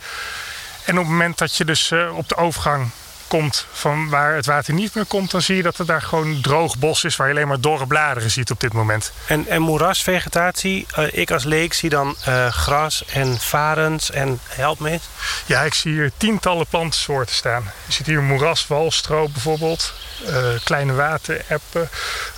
En 0.85 0.99
op 0.99 1.03
het 1.03 1.13
moment 1.13 1.39
dat 1.39 1.57
je 1.57 1.65
dus 1.65 1.91
uh, 1.91 2.17
op 2.17 2.29
de 2.29 2.37
overgang 2.37 2.91
komt 3.29 3.67
van 3.73 4.09
waar 4.09 4.35
het 4.35 4.47
water 4.47 4.75
niet 4.75 4.95
meer 4.95 5.05
komt, 5.05 5.31
dan 5.31 5.43
zie 5.43 5.57
je 5.57 5.63
dat 5.63 5.79
er 5.79 5.87
daar 5.87 6.03
gewoon 6.03 6.41
droog 6.41 6.79
bos 6.79 7.05
is 7.05 7.17
waar 7.17 7.29
je 7.29 7.35
alleen 7.35 7.49
maar 7.49 7.61
dorre 7.61 7.87
bladeren 7.87 8.31
ziet 8.31 8.51
op 8.51 8.61
dit 8.61 8.73
moment. 8.73 9.13
En, 9.27 9.47
en 9.49 9.63
moerasvegetatie, 9.63 10.87
uh, 10.99 11.07
ik 11.11 11.31
als 11.31 11.45
leek 11.45 11.73
zie 11.73 11.91
dan 11.91 12.17
uh, 12.29 12.47
gras 12.47 13.05
en 13.05 13.39
varens 13.41 14.11
en 14.11 14.41
help 14.49 14.79
me. 14.79 15.01
Ja, 15.47 15.63
ik 15.63 15.75
zie 15.75 15.93
hier 15.93 16.13
tientallen 16.17 16.67
plantensoorten 16.67 17.35
staan. 17.35 17.73
Je 17.87 17.93
ziet 17.93 18.07
hier 18.07 18.23
moeraswalstroop 18.23 19.33
bijvoorbeeld, 19.33 19.93
uh, 20.29 20.47
kleine 20.65 20.93
watereppen, 20.93 21.89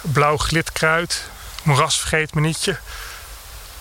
blauw 0.00 0.36
glitkruid, 0.36 1.24
moerasvergeetmenietje. 1.62 2.78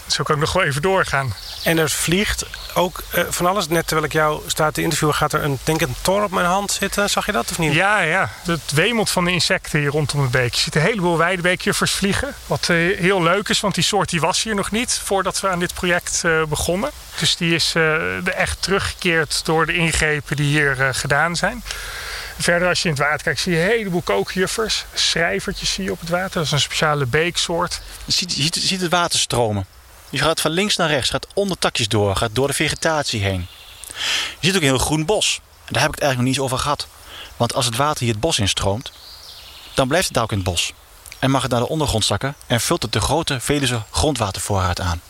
Zo 0.07 0.23
kan 0.23 0.35
ik 0.35 0.41
nog 0.41 0.53
wel 0.53 0.63
even 0.63 0.81
doorgaan. 0.81 1.33
En 1.63 1.77
er 1.77 1.89
vliegt 1.89 2.45
ook 2.73 3.03
uh, 3.15 3.23
van 3.29 3.45
alles. 3.45 3.67
Net 3.67 3.87
terwijl 3.87 4.07
ik 4.07 4.13
jou 4.13 4.41
sta 4.47 4.71
te 4.71 4.81
interviewen, 4.81 5.15
gaat 5.15 5.33
er 5.33 5.43
een, 5.43 5.59
denk 5.63 5.81
een 5.81 5.95
tor 6.01 6.23
op 6.23 6.31
mijn 6.31 6.45
hand 6.45 6.71
zitten. 6.71 7.09
Zag 7.09 7.25
je 7.25 7.31
dat 7.31 7.49
of 7.49 7.57
niet? 7.57 7.73
Ja, 7.73 7.99
ja. 7.99 8.29
Het 8.45 8.71
wemelt 8.71 9.09
van 9.09 9.25
de 9.25 9.31
insecten 9.31 9.79
hier 9.79 9.89
rondom 9.89 10.23
de 10.23 10.29
beek. 10.29 10.53
Je 10.53 10.61
ziet 10.61 10.75
een 10.75 10.81
heleboel 10.81 11.17
weidebeekjuffers 11.17 11.91
vliegen. 11.91 12.35
Wat 12.45 12.67
uh, 12.67 12.97
heel 12.99 13.23
leuk 13.23 13.49
is, 13.49 13.59
want 13.59 13.75
die 13.75 13.83
soort 13.83 14.09
die 14.09 14.19
was 14.19 14.43
hier 14.43 14.55
nog 14.55 14.71
niet 14.71 15.01
voordat 15.03 15.39
we 15.39 15.47
aan 15.47 15.59
dit 15.59 15.73
project 15.73 16.21
uh, 16.25 16.43
begonnen. 16.43 16.91
Dus 17.19 17.35
die 17.35 17.55
is 17.55 17.75
er 17.75 18.27
echt 18.29 18.61
teruggekeerd 18.61 19.45
door 19.45 19.65
de 19.65 19.73
ingrepen 19.73 20.35
die 20.35 20.45
hier 20.45 20.93
gedaan 20.93 21.35
zijn. 21.35 21.63
Verder 22.39 22.67
als 22.67 22.81
je 22.81 22.89
in 22.89 22.95
het 22.95 23.03
water 23.03 23.23
kijkt 23.23 23.39
zie 23.39 23.53
je 23.53 23.61
een 23.61 23.67
heleboel 23.67 24.01
kookjuffers. 24.01 24.85
Schrijvertjes 24.93 25.73
zie 25.73 25.83
je 25.83 25.91
op 25.91 25.99
het 25.99 26.09
water. 26.09 26.33
Dat 26.33 26.43
is 26.43 26.51
een 26.51 26.59
speciale 26.59 27.05
beeksoort. 27.05 27.81
Je 28.05 28.11
ziet, 28.11 28.35
je 28.35 28.59
ziet 28.59 28.81
het 28.81 28.91
water 28.91 29.19
stromen. 29.19 29.65
Je 30.09 30.17
gaat 30.17 30.41
van 30.41 30.51
links 30.51 30.75
naar 30.75 30.89
rechts, 30.89 31.09
gaat 31.09 31.27
onder 31.33 31.57
takjes 31.57 31.87
door, 31.87 32.15
gaat 32.15 32.35
door 32.35 32.47
de 32.47 32.53
vegetatie 32.53 33.21
heen. 33.21 33.47
Je 34.39 34.47
ziet 34.47 34.55
ook 34.55 34.61
een 34.61 34.67
heel 34.67 34.77
groen 34.77 35.05
bos. 35.05 35.39
En 35.65 35.73
daar 35.73 35.81
heb 35.81 35.89
ik 35.89 35.95
het 35.95 36.03
eigenlijk 36.03 36.17
nog 36.17 36.23
niet 36.25 36.35
eens 36.35 36.45
over 36.45 36.57
gehad. 36.57 36.87
Want 37.37 37.53
als 37.53 37.65
het 37.65 37.75
water 37.75 38.03
hier 38.03 38.11
het 38.11 38.21
bos 38.21 38.39
instroomt, 38.39 38.91
dan 39.73 39.87
blijft 39.87 40.05
het 40.05 40.13
daar 40.13 40.23
ook 40.23 40.31
in 40.31 40.37
het 40.37 40.47
bos. 40.47 40.73
En 41.19 41.31
mag 41.31 41.41
het 41.41 41.51
naar 41.51 41.59
de 41.59 41.67
ondergrond 41.67 42.05
zakken 42.05 42.35
en 42.47 42.61
vult 42.61 42.81
het 42.81 42.93
de 42.93 43.01
grote 43.01 43.39
Veluwe 43.39 43.81
grondwatervoorraad 43.91 44.81
aan. 44.81 45.01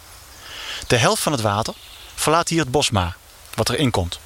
De 0.87 0.97
helft 0.97 1.21
van 1.21 1.31
het 1.31 1.41
water 1.41 1.73
verlaat 2.15 2.49
hier 2.49 2.59
het 2.59 2.71
bos 2.71 2.89
maar, 2.89 3.15
wat 3.53 3.69
erin 3.69 3.91
komt. 3.91 4.19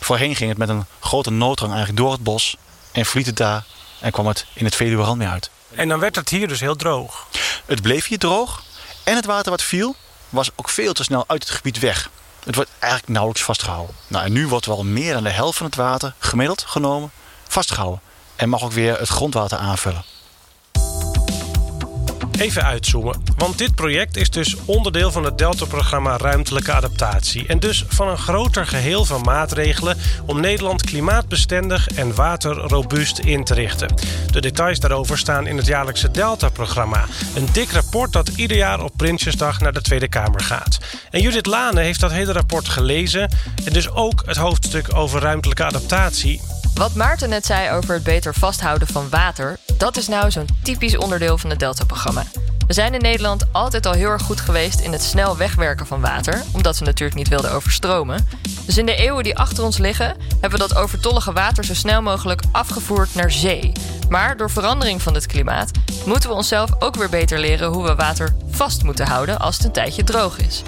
Voorheen 0.00 0.36
ging 0.36 0.48
het 0.48 0.58
met 0.58 0.68
een 0.68 0.86
grote 1.00 1.30
nooddrang 1.30 1.72
eigenlijk 1.72 2.02
door 2.02 2.12
het 2.12 2.22
bos 2.22 2.56
en 2.92 3.06
vliet 3.06 3.26
het 3.26 3.36
daar 3.36 3.64
en 4.00 4.12
kwam 4.12 4.26
het 4.26 4.46
in 4.52 4.64
het 4.64 4.74
Veluwe 4.74 5.02
randmeer 5.02 5.28
uit. 5.28 5.50
En 5.74 5.88
dan 5.88 5.98
werd 5.98 6.16
het 6.16 6.28
hier 6.28 6.48
dus 6.48 6.60
heel 6.60 6.76
droog? 6.76 7.26
Het 7.66 7.82
bleef 7.82 8.06
hier 8.06 8.18
droog 8.18 8.62
en 9.04 9.16
het 9.16 9.24
water 9.24 9.50
wat 9.50 9.62
viel 9.62 9.96
was 10.28 10.50
ook 10.54 10.68
veel 10.68 10.92
te 10.92 11.02
snel 11.02 11.24
uit 11.26 11.42
het 11.42 11.52
gebied 11.52 11.78
weg. 11.78 12.10
Het 12.44 12.54
wordt 12.54 12.70
eigenlijk 12.78 13.12
nauwelijks 13.12 13.44
vastgehouden. 13.44 13.94
Nou, 14.06 14.24
en 14.24 14.32
nu 14.32 14.46
wordt 14.46 14.66
wel 14.66 14.84
meer 14.84 15.12
dan 15.12 15.22
de 15.22 15.30
helft 15.30 15.56
van 15.56 15.66
het 15.66 15.76
water 15.76 16.14
gemiddeld 16.18 16.62
genomen 16.62 17.10
vastgehouden. 17.48 18.00
En 18.36 18.48
mag 18.48 18.62
ook 18.62 18.72
weer 18.72 18.98
het 18.98 19.08
grondwater 19.08 19.58
aanvullen. 19.58 20.04
Even 22.38 22.64
uitzoomen, 22.64 23.22
want 23.36 23.58
dit 23.58 23.74
project 23.74 24.16
is 24.16 24.30
dus 24.30 24.56
onderdeel 24.64 25.10
van 25.10 25.24
het 25.24 25.38
Delta-programma 25.38 26.16
Ruimtelijke 26.16 26.72
Adaptatie. 26.72 27.46
En 27.46 27.58
dus 27.58 27.84
van 27.88 28.08
een 28.08 28.18
groter 28.18 28.66
geheel 28.66 29.04
van 29.04 29.20
maatregelen 29.20 29.96
om 30.26 30.40
Nederland 30.40 30.82
klimaatbestendig 30.82 31.88
en 31.88 32.14
waterrobuust 32.14 33.18
in 33.18 33.44
te 33.44 33.54
richten. 33.54 33.94
De 34.30 34.40
details 34.40 34.80
daarover 34.80 35.18
staan 35.18 35.46
in 35.46 35.56
het 35.56 35.66
jaarlijkse 35.66 36.10
Delta-programma. 36.10 37.04
Een 37.36 37.48
dik 37.52 37.70
rapport 37.70 38.12
dat 38.12 38.28
ieder 38.28 38.56
jaar 38.56 38.82
op 38.82 38.92
Prinsjesdag 38.96 39.60
naar 39.60 39.72
de 39.72 39.82
Tweede 39.82 40.08
Kamer 40.08 40.40
gaat. 40.40 40.78
En 41.10 41.20
Judith 41.20 41.46
Lane 41.46 41.80
heeft 41.80 42.00
dat 42.00 42.10
hele 42.10 42.32
rapport 42.32 42.68
gelezen 42.68 43.30
en 43.64 43.72
dus 43.72 43.90
ook 43.90 44.22
het 44.26 44.36
hoofdstuk 44.36 44.94
over 44.94 45.20
ruimtelijke 45.20 45.64
adaptatie. 45.64 46.40
Wat 46.74 46.94
Maarten 46.94 47.28
net 47.28 47.46
zei 47.46 47.70
over 47.70 47.94
het 47.94 48.02
beter 48.02 48.34
vasthouden 48.34 48.88
van 48.88 49.08
water, 49.08 49.58
dat 49.78 49.96
is 49.96 50.08
nou 50.08 50.30
zo'n 50.30 50.48
typisch 50.62 50.96
onderdeel 50.96 51.38
van 51.38 51.50
het 51.50 51.58
Delta-programma. 51.58 52.22
We 52.66 52.72
zijn 52.72 52.94
in 52.94 53.00
Nederland 53.00 53.44
altijd 53.52 53.86
al 53.86 53.92
heel 53.92 54.08
erg 54.08 54.22
goed 54.22 54.40
geweest 54.40 54.80
in 54.80 54.92
het 54.92 55.02
snel 55.02 55.36
wegwerken 55.36 55.86
van 55.86 56.00
water, 56.00 56.42
omdat 56.52 56.78
we 56.78 56.84
natuurlijk 56.84 57.18
niet 57.18 57.28
wilden 57.28 57.52
overstromen. 57.52 58.28
Dus 58.66 58.78
in 58.78 58.86
de 58.86 58.96
eeuwen 58.96 59.24
die 59.24 59.36
achter 59.36 59.64
ons 59.64 59.78
liggen, 59.78 60.16
hebben 60.30 60.50
we 60.60 60.68
dat 60.68 60.76
overtollige 60.76 61.32
water 61.32 61.64
zo 61.64 61.74
snel 61.74 62.02
mogelijk 62.02 62.42
afgevoerd 62.52 63.14
naar 63.14 63.30
zee. 63.30 63.72
Maar 64.08 64.36
door 64.36 64.50
verandering 64.50 65.02
van 65.02 65.14
het 65.14 65.26
klimaat 65.26 65.70
moeten 66.06 66.28
we 66.28 66.36
onszelf 66.36 66.70
ook 66.78 66.94
weer 66.94 67.10
beter 67.10 67.38
leren 67.38 67.68
hoe 67.68 67.84
we 67.84 67.94
water 67.94 68.34
vast 68.50 68.82
moeten 68.82 69.06
houden 69.06 69.38
als 69.38 69.56
het 69.56 69.64
een 69.64 69.72
tijdje 69.72 70.04
droog 70.04 70.38
is. 70.38 70.62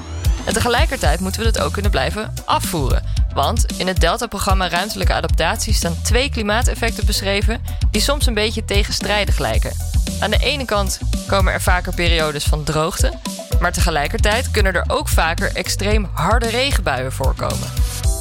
En 0.45 0.53
tegelijkertijd 0.53 1.21
moeten 1.21 1.41
we 1.41 1.47
het 1.47 1.61
ook 1.61 1.73
kunnen 1.73 1.91
blijven 1.91 2.35
afvoeren. 2.45 3.16
Want 3.37 3.79
in 3.79 3.87
het 3.87 4.01
Delta-programma 4.01 4.69
Ruimtelijke 4.69 5.13
Adaptatie 5.13 5.75
staan 5.75 6.03
twee 6.03 6.31
klimaateffecten 6.31 7.07
beschreven 7.07 7.63
die 7.91 8.01
soms 8.01 8.27
een 8.27 8.35
beetje 8.35 8.65
tegenstrijdig 8.65 9.39
lijken. 9.39 9.73
Aan 10.21 10.31
de 10.31 10.39
ene 10.39 10.65
kant 10.65 11.01
komen 11.27 11.53
er 11.53 11.63
vaker 11.63 11.95
periodes 11.95 12.45
van 12.45 12.65
droogte, 12.65 13.13
maar 13.61 13.73
tegelijkertijd 13.73 14.51
kunnen 14.51 14.75
er 14.75 14.85
ook 14.87 15.09
vaker 15.09 15.55
extreem 15.55 16.09
harde 16.13 16.49
regenbuien 16.49 17.13
voorkomen. 17.13 17.73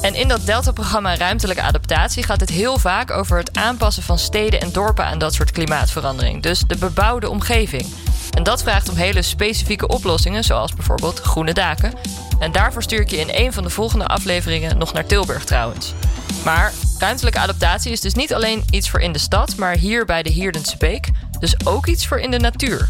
En 0.02 0.14
in 0.14 0.28
dat 0.28 0.46
Delta-programma 0.46 1.16
Ruimtelijke 1.16 1.62
Adaptatie 1.62 2.22
gaat 2.22 2.40
het 2.40 2.50
heel 2.50 2.78
vaak 2.78 3.10
over 3.10 3.38
het 3.38 3.58
aanpassen 3.58 4.02
van 4.02 4.18
steden 4.18 4.60
en 4.60 4.72
dorpen 4.72 5.04
aan 5.04 5.18
dat 5.18 5.34
soort 5.34 5.50
klimaatverandering, 5.50 6.42
dus 6.42 6.60
de 6.60 6.76
bebouwde 6.76 7.28
omgeving. 7.28 7.86
En 8.34 8.42
dat 8.42 8.62
vraagt 8.62 8.88
om 8.88 8.96
hele 8.96 9.22
specifieke 9.22 9.88
oplossingen, 9.88 10.44
zoals 10.44 10.74
bijvoorbeeld 10.74 11.20
groene 11.20 11.52
daken. 11.52 11.92
En 12.38 12.52
daarvoor 12.52 12.82
stuur 12.82 13.00
ik 13.00 13.10
je 13.10 13.16
in 13.16 13.30
een 13.30 13.52
van 13.52 13.62
de 13.62 13.70
volgende 13.70 14.06
afleveringen 14.06 14.78
nog 14.78 14.92
naar 14.92 15.06
Tilburg 15.06 15.44
trouwens. 15.44 15.92
Maar 16.44 16.72
ruimtelijke 16.98 17.38
adaptatie 17.38 17.92
is 17.92 18.00
dus 18.00 18.14
niet 18.14 18.34
alleen 18.34 18.64
iets 18.70 18.90
voor 18.90 19.00
in 19.00 19.12
de 19.12 19.18
stad, 19.18 19.56
maar 19.56 19.76
hier 19.76 20.04
bij 20.04 20.22
de 20.22 20.30
Hierdense 20.30 20.76
Beek, 20.76 21.08
dus 21.38 21.66
ook 21.66 21.86
iets 21.86 22.06
voor 22.06 22.18
in 22.18 22.30
de 22.30 22.38
natuur. 22.38 22.88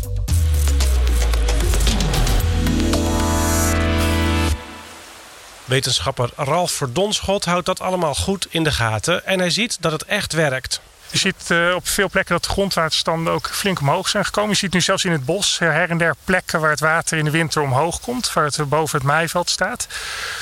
Wetenschapper 5.64 6.30
Ralf 6.36 6.70
Verdonschot 6.70 7.44
houdt 7.44 7.66
dat 7.66 7.80
allemaal 7.80 8.14
goed 8.14 8.46
in 8.50 8.64
de 8.64 8.72
gaten 8.72 9.26
en 9.26 9.38
hij 9.38 9.50
ziet 9.50 9.76
dat 9.80 9.92
het 9.92 10.04
echt 10.04 10.32
werkt. 10.32 10.80
Je 11.16 11.22
ziet 11.22 11.50
uh, 11.50 11.74
op 11.74 11.88
veel 11.88 12.08
plekken 12.10 12.34
dat 12.34 12.44
de 12.44 12.50
grondwaterstanden 12.50 13.32
ook 13.32 13.48
flink 13.52 13.80
omhoog 13.80 14.08
zijn 14.08 14.24
gekomen. 14.24 14.50
Je 14.50 14.56
ziet 14.56 14.72
nu 14.72 14.80
zelfs 14.80 15.04
in 15.04 15.12
het 15.12 15.24
bos 15.24 15.58
her 15.58 15.90
en 15.90 15.98
der 15.98 16.14
plekken 16.24 16.60
waar 16.60 16.70
het 16.70 16.80
water 16.80 17.18
in 17.18 17.24
de 17.24 17.30
winter 17.30 17.62
omhoog 17.62 18.00
komt. 18.00 18.32
Waar 18.32 18.44
het 18.44 18.68
boven 18.68 18.98
het 18.98 19.06
maaiveld 19.06 19.50
staat. 19.50 19.86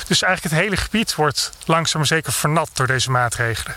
Dus 0.07 0.21
eigenlijk 0.21 0.53
het 0.53 0.63
hele 0.63 0.77
gebied 0.77 1.15
wordt 1.15 1.51
langzaam 1.65 1.99
maar 1.99 2.07
zeker 2.07 2.33
vernat 2.33 2.69
door 2.73 2.87
deze 2.87 3.11
maatregelen. 3.11 3.75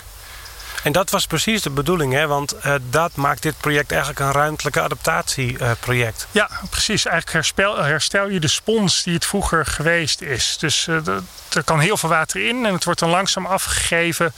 En 0.83 0.93
dat 0.93 1.11
was 1.11 1.27
precies 1.27 1.63
de 1.63 1.71
bedoeling, 1.71 2.13
hè? 2.13 2.27
want 2.27 2.55
uh, 2.67 2.75
dat 2.91 3.17
maakt 3.17 3.43
dit 3.43 3.59
project 3.61 3.91
eigenlijk 3.91 4.21
een 4.21 4.33
ruimtelijke 4.33 4.81
adaptatieproject. 4.81 6.27
Uh, 6.29 6.35
ja, 6.35 6.51
precies. 6.71 7.05
Eigenlijk 7.05 7.33
herstel, 7.33 7.77
herstel, 7.77 8.29
je 8.29 8.41
de 8.41 8.49
spons 8.49 9.03
die 9.03 9.15
het 9.15 9.27
vroeger 9.27 9.67
geweest 9.67 10.21
is. 10.21 10.57
Dus 10.61 10.87
uh, 10.87 11.07
er 11.53 11.65
kan 11.65 11.81
heel 11.81 11.97
veel 11.97 12.09
water 12.09 12.49
in 12.49 12.67
en 12.67 12.73
het 12.73 12.85
wordt 12.85 13.01
dan 13.01 13.11
langzaam 13.11 13.47
afgegeven 13.47 14.33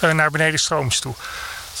naar 0.00 0.30
beneden 0.30 0.60
strooms 0.60 0.98
toe 0.98 1.14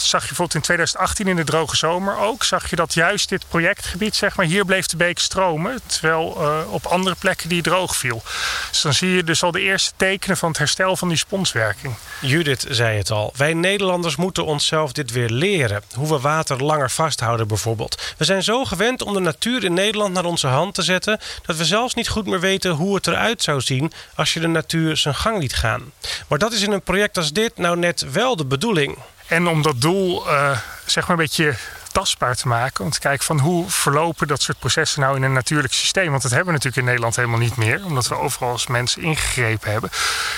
zag 0.00 0.20
je 0.20 0.26
bijvoorbeeld 0.26 0.54
in 0.54 0.60
2018 0.60 1.26
in 1.26 1.36
de 1.36 1.44
droge 1.44 1.76
zomer 1.76 2.18
ook, 2.18 2.44
zag 2.44 2.70
je 2.70 2.76
dat 2.76 2.94
juist 2.94 3.28
dit 3.28 3.48
projectgebied, 3.48 4.16
zeg 4.16 4.36
maar, 4.36 4.46
hier 4.46 4.64
bleef 4.64 4.86
de 4.86 4.96
beek 4.96 5.18
stromen, 5.18 5.80
terwijl 5.86 6.36
uh, 6.40 6.72
op 6.72 6.86
andere 6.86 7.16
plekken 7.18 7.48
die 7.48 7.62
droog 7.62 7.96
viel. 7.96 8.22
Dus 8.70 8.80
dan 8.80 8.94
zie 8.94 9.10
je 9.10 9.24
dus 9.24 9.42
al 9.42 9.50
de 9.50 9.60
eerste 9.60 9.92
tekenen 9.96 10.36
van 10.36 10.48
het 10.48 10.58
herstel 10.58 10.96
van 10.96 11.08
die 11.08 11.16
sponswerking. 11.16 11.94
Judith 12.20 12.66
zei 12.68 12.98
het 12.98 13.10
al, 13.10 13.32
wij 13.36 13.54
Nederlanders 13.54 14.16
moeten 14.16 14.44
onszelf 14.44 14.92
dit 14.92 15.10
weer 15.10 15.30
leren. 15.30 15.82
Hoe 15.94 16.08
we 16.08 16.20
water 16.20 16.64
langer 16.64 16.90
vasthouden 16.90 17.48
bijvoorbeeld. 17.48 18.14
We 18.16 18.24
zijn 18.24 18.42
zo 18.42 18.64
gewend 18.64 19.02
om 19.02 19.14
de 19.14 19.20
natuur 19.20 19.64
in 19.64 19.74
Nederland 19.74 20.14
naar 20.14 20.24
onze 20.24 20.46
hand 20.46 20.74
te 20.74 20.82
zetten, 20.82 21.20
dat 21.46 21.56
we 21.56 21.64
zelfs 21.64 21.94
niet 21.94 22.08
goed 22.08 22.26
meer 22.26 22.40
weten 22.40 22.70
hoe 22.70 22.94
het 22.94 23.06
eruit 23.06 23.42
zou 23.42 23.60
zien 23.60 23.92
als 24.14 24.34
je 24.34 24.40
de 24.40 24.46
natuur 24.46 24.96
zijn 24.96 25.14
gang 25.14 25.38
liet 25.38 25.54
gaan. 25.54 25.92
Maar 26.28 26.38
dat 26.38 26.52
is 26.52 26.62
in 26.62 26.72
een 26.72 26.82
project 26.82 27.16
als 27.16 27.32
dit 27.32 27.56
nou 27.56 27.78
net 27.78 28.12
wel 28.12 28.36
de 28.36 28.44
bedoeling. 28.44 28.98
En 29.28 29.46
om 29.46 29.62
dat 29.62 29.80
doel 29.80 30.26
uh, 30.26 30.58
zeg 30.86 31.08
maar 31.08 31.18
een 31.18 31.22
beetje 31.22 31.54
tastbaar 31.92 32.34
te 32.34 32.48
maken. 32.48 32.84
Om 32.84 32.90
te 32.90 33.00
kijken 33.00 33.24
van 33.24 33.38
hoe 33.38 33.70
verlopen 33.70 34.28
dat 34.28 34.42
soort 34.42 34.58
processen 34.58 35.00
nou 35.00 35.16
in 35.16 35.22
een 35.22 35.32
natuurlijk 35.32 35.72
systeem. 35.72 36.10
Want 36.10 36.22
dat 36.22 36.30
hebben 36.30 36.48
we 36.48 36.54
natuurlijk 36.54 36.82
in 36.82 36.84
Nederland 36.84 37.16
helemaal 37.16 37.38
niet 37.38 37.56
meer. 37.56 37.84
Omdat 37.84 38.08
we 38.08 38.14
overal 38.14 38.50
als 38.50 38.66
mensen 38.66 39.02
ingegrepen 39.02 39.70
hebben. 39.70 39.90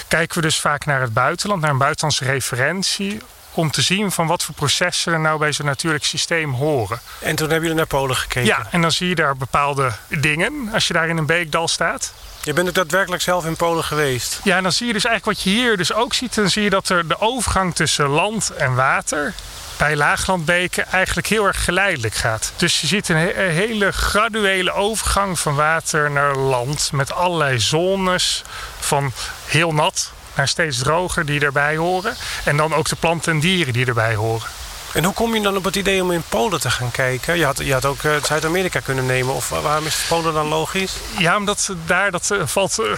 Kijken 0.09 0.37
we 0.37 0.43
dus 0.43 0.61
vaak 0.61 0.85
naar 0.85 1.01
het 1.01 1.13
buitenland, 1.13 1.61
naar 1.61 1.71
een 1.71 1.79
buitenlandse 1.79 2.25
referentie 2.25 3.21
om 3.61 3.71
te 3.71 3.83
zien 3.83 4.13
van 4.13 4.27
wat 4.27 4.43
voor 4.43 4.55
processen 4.55 5.13
er 5.13 5.21
nou 5.21 5.39
bij 5.39 5.53
zo'n 5.53 5.67
natuurlijk 5.67 6.05
systeem 6.05 6.53
horen. 6.53 7.01
En 7.19 7.37
toen 7.37 7.47
hebben 7.47 7.69
jullie 7.69 7.77
naar 7.77 7.99
Polen 7.99 8.17
gekeken? 8.17 8.45
Ja, 8.45 8.67
en 8.71 8.81
dan 8.81 8.93
zie 8.93 9.09
je 9.09 9.15
daar 9.15 9.37
bepaalde 9.37 9.93
dingen 10.09 10.69
als 10.73 10.87
je 10.87 10.93
daar 10.93 11.09
in 11.09 11.17
een 11.17 11.27
beekdal 11.27 11.69
staat. 11.69 12.13
Je 12.43 12.53
bent 12.53 12.69
ook 12.69 12.75
daadwerkelijk 12.75 13.23
zelf 13.23 13.47
in 13.47 13.57
Polen 13.57 13.85
geweest? 13.85 14.41
Ja, 14.45 14.57
en 14.57 14.63
dan 14.63 14.73
zie 14.73 14.87
je 14.87 14.93
dus 14.93 15.05
eigenlijk 15.05 15.37
wat 15.37 15.45
je 15.45 15.61
hier 15.61 15.77
dus 15.77 15.93
ook 15.93 16.15
ziet. 16.15 16.35
Dan 16.35 16.51
zie 16.51 16.63
je 16.63 16.71
dat 16.71 16.89
er 16.89 17.09
de 17.09 17.21
overgang 17.21 17.75
tussen 17.75 18.07
land 18.07 18.51
en 18.51 18.75
water 18.75 19.35
bij 19.77 19.97
laaglandbeken 19.97 20.87
eigenlijk 20.87 21.27
heel 21.27 21.47
erg 21.47 21.65
geleidelijk 21.65 22.15
gaat. 22.15 22.53
Dus 22.57 22.81
je 22.81 22.87
ziet 22.87 23.09
een, 23.09 23.17
he 23.17 23.45
een 23.45 23.51
hele 23.51 23.93
graduele 23.93 24.73
overgang 24.73 25.39
van 25.39 25.55
water 25.55 26.11
naar 26.11 26.37
land. 26.37 26.93
Met 26.93 27.13
allerlei 27.13 27.59
zones 27.59 28.43
van 28.79 29.13
heel 29.47 29.73
nat 29.73 30.13
naar 30.35 30.49
steeds 30.49 30.79
droger 30.79 31.27
die 31.27 31.41
erbij 31.41 31.77
horen. 31.77 32.17
En 32.45 32.57
dan 32.57 32.75
ook 32.75 32.89
de 32.89 32.97
planten 32.97 33.33
en 33.33 33.41
dieren 33.41 33.73
die 33.73 33.87
erbij 33.87 34.15
horen. 34.15 34.49
En 34.93 35.05
hoe 35.05 35.15
kom 35.15 35.35
je 35.35 35.41
dan 35.41 35.57
op 35.57 35.65
het 35.65 35.77
idee 35.77 36.03
om 36.03 36.13
in 36.13 36.23
Polen 36.29 36.61
te 36.61 36.71
gaan 36.71 36.91
kijken? 36.91 37.39
Je 37.39 37.45
had, 37.45 37.59
je 37.59 37.73
had 37.73 37.85
ook 37.85 38.03
uh, 38.03 38.13
Zuid-Amerika 38.23 38.81
kunnen 38.81 39.07
nemen. 39.07 39.35
Of 39.35 39.49
waarom 39.49 39.87
is 39.87 40.05
Polen 40.09 40.35
dan 40.35 40.47
logisch? 40.47 40.93
Ja, 41.19 41.37
omdat 41.37 41.75
daar 41.87 42.11
dat 42.11 42.31
uh, 42.33 42.43
valt 42.45 42.79
uh, 42.81 42.93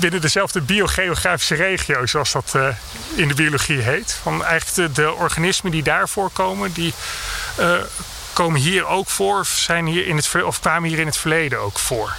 binnen 0.00 0.20
dezelfde 0.20 0.60
biogeografische 0.60 1.54
regio, 1.54 2.06
zoals 2.06 2.32
dat 2.32 2.54
in 3.14 3.28
de 3.28 3.34
biologie 3.34 3.78
heet. 3.78 4.18
Van 4.22 4.44
eigenlijk 4.44 4.94
de, 4.94 5.02
de 5.02 5.12
organismen 5.12 5.72
die 5.72 5.82
daar 5.82 6.08
voorkomen, 6.08 6.72
die 6.72 6.94
komen 8.32 8.60
hier 8.60 8.86
ook 8.86 9.08
voor, 9.08 9.46
zijn 9.46 9.86
hier 9.86 10.06
in 10.06 10.16
het, 10.16 10.44
of 10.44 10.60
kwamen 10.60 10.88
hier 10.88 10.98
in 10.98 11.06
het 11.06 11.16
verleden 11.16 11.58
ook 11.58 11.78
voor. 11.78 12.16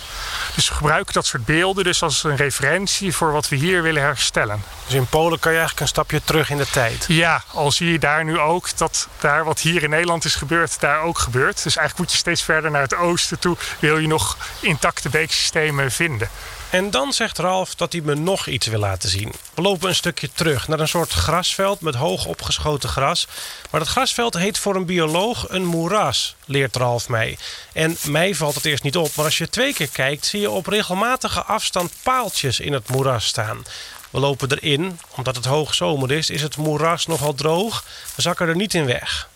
Dus 0.57 0.69
we 0.69 0.75
gebruiken 0.75 1.13
dat 1.13 1.25
soort 1.25 1.45
beelden 1.45 1.83
dus 1.83 2.03
als 2.03 2.23
een 2.23 2.35
referentie 2.35 3.15
voor 3.15 3.31
wat 3.31 3.49
we 3.49 3.55
hier 3.55 3.81
willen 3.81 4.01
herstellen. 4.01 4.63
Dus 4.85 4.93
in 4.93 5.07
Polen 5.07 5.39
kan 5.39 5.51
je 5.51 5.57
eigenlijk 5.57 5.79
een 5.79 5.93
stapje 5.93 6.21
terug 6.23 6.49
in 6.49 6.57
de 6.57 6.69
tijd? 6.69 7.05
Ja, 7.07 7.43
al 7.53 7.71
zie 7.71 7.91
je 7.91 7.99
daar 7.99 8.25
nu 8.25 8.39
ook 8.39 8.77
dat 8.77 9.07
daar 9.19 9.43
wat 9.43 9.59
hier 9.59 9.83
in 9.83 9.89
Nederland 9.89 10.25
is 10.25 10.35
gebeurd, 10.35 10.79
daar 10.79 11.01
ook 11.01 11.17
gebeurt. 11.17 11.63
Dus 11.63 11.75
eigenlijk 11.75 11.97
moet 11.97 12.11
je 12.11 12.17
steeds 12.17 12.43
verder 12.43 12.71
naar 12.71 12.81
het 12.81 12.95
oosten 12.95 13.39
toe, 13.39 13.57
wil 13.79 13.97
je 13.97 14.07
nog 14.07 14.37
intacte 14.59 15.09
beeksystemen 15.09 15.91
vinden. 15.91 16.29
En 16.69 16.91
dan 16.91 17.13
zegt 17.13 17.37
Ralf 17.37 17.75
dat 17.75 17.91
hij 17.91 18.01
me 18.01 18.15
nog 18.15 18.47
iets 18.47 18.67
wil 18.67 18.79
laten 18.79 19.09
zien. 19.09 19.33
We 19.53 19.61
lopen 19.61 19.89
een 19.89 19.95
stukje 19.95 20.29
terug 20.33 20.67
naar 20.67 20.79
een 20.79 20.87
soort 20.87 21.11
grasveld 21.11 21.81
met 21.81 21.95
hoog 21.95 22.25
opgeschoten 22.25 22.89
gras. 22.89 23.27
Maar 23.71 23.79
dat 23.79 23.89
grasveld 23.89 24.33
heet 24.33 24.57
voor 24.57 24.75
een 24.75 24.85
bioloog 24.85 25.49
een 25.49 25.65
moeras, 25.65 26.35
leert 26.45 26.75
Ralf 26.75 27.09
mij. 27.09 27.37
En 27.73 27.97
mij 28.03 28.35
valt 28.35 28.55
het 28.55 28.65
eerst 28.65 28.83
niet 28.83 28.97
op, 28.97 29.15
maar 29.15 29.25
als 29.25 29.37
je 29.37 29.49
twee 29.49 29.73
keer 29.73 29.89
kijkt... 29.89 30.25
zie 30.25 30.39
je 30.39 30.49
op 30.49 30.67
regelmatige 30.67 31.43
afstand 31.43 31.91
paaltjes 32.03 32.59
in 32.59 32.73
het 32.73 32.89
moeras 32.89 33.25
staan. 33.25 33.65
We 34.09 34.19
lopen 34.19 34.51
erin, 34.51 34.99
omdat 35.15 35.35
het 35.35 35.45
hoogzomer 35.45 36.11
is, 36.11 36.29
is 36.29 36.41
het 36.41 36.57
moeras 36.57 37.05
nogal 37.05 37.33
droog. 37.33 37.83
We 38.15 38.21
zakken 38.21 38.47
er 38.47 38.55
niet 38.55 38.73
in 38.73 38.85
weg. 38.85 39.29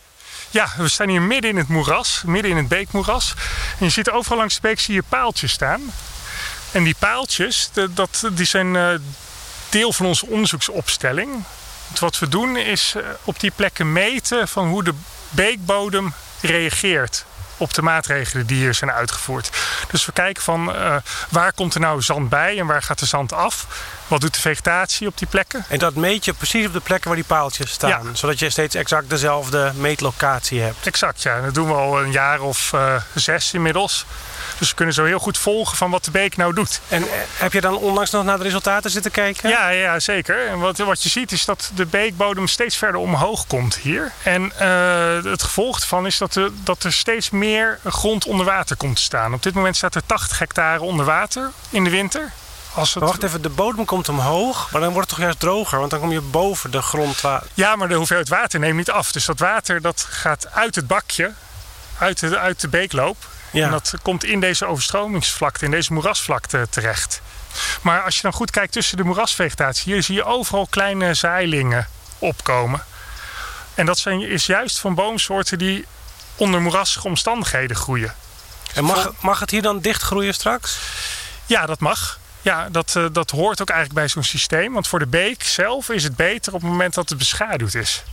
Ja, 0.49 0.73
we 0.77 0.87
staan 0.87 1.09
hier 1.09 1.21
midden 1.21 1.49
in 1.49 1.57
het 1.57 1.67
moeras, 1.67 2.21
midden 2.25 2.51
in 2.51 2.57
het 2.57 2.67
beekmoeras. 2.67 3.33
En 3.79 3.85
je 3.85 3.91
ziet 3.91 4.09
overal 4.09 4.37
langs 4.37 4.55
de 4.55 4.61
beek 4.61 4.79
zie 4.79 4.93
je 4.93 5.03
paaltjes 5.09 5.51
staan. 5.51 5.81
En 6.71 6.83
die 6.83 6.95
paaltjes, 6.99 7.69
dat, 7.89 8.23
die 8.31 8.45
zijn 8.45 8.75
eh, 8.75 8.87
deel 9.69 9.93
van 9.93 10.05
onze 10.05 10.25
onderzoeksopstelling. 10.25 11.43
Wat 11.99 12.19
we 12.19 12.27
doen 12.27 12.57
is 12.57 12.93
eh, 12.95 13.03
op 13.23 13.39
die 13.39 13.51
plekken 13.55 13.93
meten 13.93 14.47
van 14.47 14.67
hoe 14.67 14.83
de 14.83 14.93
beekbodem 15.29 16.13
reageert 16.41 17.25
op 17.61 17.73
de 17.73 17.81
maatregelen 17.81 18.45
die 18.45 18.57
hier 18.57 18.73
zijn 18.73 18.91
uitgevoerd. 18.91 19.49
Dus 19.91 20.05
we 20.05 20.11
kijken 20.11 20.43
van 20.43 20.75
uh, 20.75 20.95
waar 21.29 21.53
komt 21.53 21.73
er 21.73 21.79
nou 21.79 22.01
zand 22.01 22.29
bij 22.29 22.59
en 22.59 22.65
waar 22.65 22.83
gaat 22.83 22.99
de 22.99 23.05
zand 23.05 23.33
af? 23.33 23.67
Wat 24.07 24.21
doet 24.21 24.33
de 24.33 24.39
vegetatie 24.39 25.07
op 25.07 25.17
die 25.17 25.27
plekken? 25.27 25.65
En 25.67 25.79
dat 25.79 25.95
meet 25.95 26.25
je 26.25 26.33
precies 26.33 26.65
op 26.65 26.73
de 26.73 26.79
plekken 26.79 27.07
waar 27.07 27.17
die 27.17 27.25
paaltjes 27.25 27.71
staan. 27.71 27.89
Ja. 27.89 28.01
Zodat 28.13 28.39
je 28.39 28.49
steeds 28.49 28.75
exact 28.75 29.09
dezelfde 29.09 29.71
meetlocatie 29.75 30.61
hebt. 30.61 30.87
Exact, 30.87 31.21
ja. 31.21 31.41
Dat 31.41 31.53
doen 31.53 31.67
we 31.67 31.73
al 31.73 32.01
een 32.01 32.11
jaar 32.11 32.41
of 32.41 32.71
uh, 32.75 32.95
zes 33.15 33.53
inmiddels. 33.53 34.05
Dus 34.61 34.69
we 34.69 34.75
kunnen 34.75 34.95
zo 34.95 35.05
heel 35.05 35.19
goed 35.19 35.37
volgen 35.37 35.77
van 35.77 35.91
wat 35.91 36.05
de 36.05 36.11
beek 36.11 36.37
nou 36.37 36.53
doet. 36.53 36.81
En 36.87 37.05
heb 37.37 37.53
je 37.53 37.61
dan 37.61 37.77
onlangs 37.77 38.11
nog 38.11 38.23
naar 38.23 38.37
de 38.37 38.43
resultaten 38.43 38.91
zitten 38.91 39.11
kijken? 39.11 39.49
Ja, 39.49 39.69
ja 39.69 39.99
zeker. 39.99 40.47
En 40.47 40.59
wat, 40.59 40.77
wat 40.77 41.03
je 41.03 41.09
ziet 41.09 41.31
is 41.31 41.45
dat 41.45 41.71
de 41.75 41.85
beekbodem 41.85 42.47
steeds 42.47 42.77
verder 42.77 43.01
omhoog 43.01 43.47
komt 43.47 43.75
hier. 43.75 44.11
En 44.23 44.43
uh, 44.61 45.23
het 45.23 45.43
gevolg 45.43 45.79
ervan 45.79 46.05
is 46.05 46.17
dat, 46.17 46.35
er, 46.35 46.49
dat 46.63 46.83
er 46.83 46.93
steeds 46.93 47.29
meer 47.29 47.79
grond 47.85 48.25
onder 48.25 48.45
water 48.45 48.75
komt 48.75 48.95
te 48.95 49.01
staan. 49.01 49.33
Op 49.33 49.43
dit 49.43 49.53
moment 49.53 49.75
staat 49.75 49.95
er 49.95 50.05
80 50.05 50.39
hectare 50.39 50.81
onder 50.81 51.05
water 51.05 51.51
in 51.69 51.83
de 51.83 51.89
winter. 51.89 52.31
Als 52.73 52.93
het... 52.93 53.03
Wacht 53.03 53.23
even, 53.23 53.41
de 53.41 53.49
bodem 53.49 53.85
komt 53.85 54.09
omhoog, 54.09 54.71
maar 54.71 54.81
dan 54.81 54.93
wordt 54.93 55.07
het 55.07 55.17
toch 55.17 55.25
juist 55.25 55.39
droger, 55.39 55.79
want 55.79 55.91
dan 55.91 55.99
kom 55.99 56.11
je 56.11 56.21
boven 56.21 56.71
de 56.71 56.81
grondwater. 56.81 57.47
Ja, 57.53 57.75
maar 57.75 57.87
de 57.87 57.95
hoeveelheid 57.95 58.29
water 58.29 58.59
neemt 58.59 58.77
niet 58.77 58.91
af. 58.91 59.11
Dus 59.11 59.25
dat 59.25 59.39
water 59.39 59.81
dat 59.81 60.05
gaat 60.09 60.51
uit 60.51 60.75
het 60.75 60.87
bakje, 60.87 61.31
uit 61.97 62.19
de, 62.19 62.37
uit 62.37 62.61
de 62.61 62.67
beekloop. 62.67 63.17
Ja. 63.51 63.65
En 63.65 63.71
dat 63.71 63.93
komt 64.01 64.23
in 64.23 64.39
deze 64.39 64.65
overstromingsvlakte, 64.65 65.65
in 65.65 65.71
deze 65.71 65.93
moerasvlakte 65.93 66.67
terecht. 66.69 67.21
Maar 67.81 68.03
als 68.03 68.15
je 68.15 68.21
dan 68.21 68.33
goed 68.33 68.51
kijkt 68.51 68.73
tussen 68.73 68.97
de 68.97 69.03
moerasvegetatie, 69.03 69.93
hier 69.93 70.03
zie 70.03 70.15
je 70.15 70.23
overal 70.23 70.67
kleine 70.67 71.13
zeilingen 71.13 71.87
opkomen. 72.19 72.83
En 73.73 73.85
dat 73.85 73.97
zijn, 73.97 74.21
is 74.21 74.45
juist 74.45 74.79
van 74.79 74.95
boomsoorten 74.95 75.57
die 75.57 75.85
onder 76.35 76.61
moerassige 76.61 77.07
omstandigheden 77.07 77.75
groeien. 77.75 78.15
En 78.73 78.83
mag, 78.83 79.11
mag 79.21 79.39
het 79.39 79.51
hier 79.51 79.61
dan 79.61 79.79
dicht 79.79 80.01
groeien 80.01 80.33
straks? 80.33 80.79
Ja, 81.45 81.65
dat 81.65 81.79
mag. 81.79 82.19
Ja, 82.41 82.69
dat, 82.69 82.93
uh, 82.97 83.05
dat 83.11 83.31
hoort 83.31 83.61
ook 83.61 83.69
eigenlijk 83.69 83.99
bij 83.99 84.07
zo'n 84.07 84.23
systeem. 84.23 84.73
Want 84.73 84.87
voor 84.87 84.99
de 84.99 85.07
beek 85.07 85.43
zelf 85.43 85.89
is 85.89 86.03
het 86.03 86.15
beter 86.15 86.53
op 86.53 86.61
het 86.61 86.69
moment 86.69 86.93
dat 86.93 87.09
het 87.09 87.17
beschaduwd 87.17 87.73
is. 87.73 88.03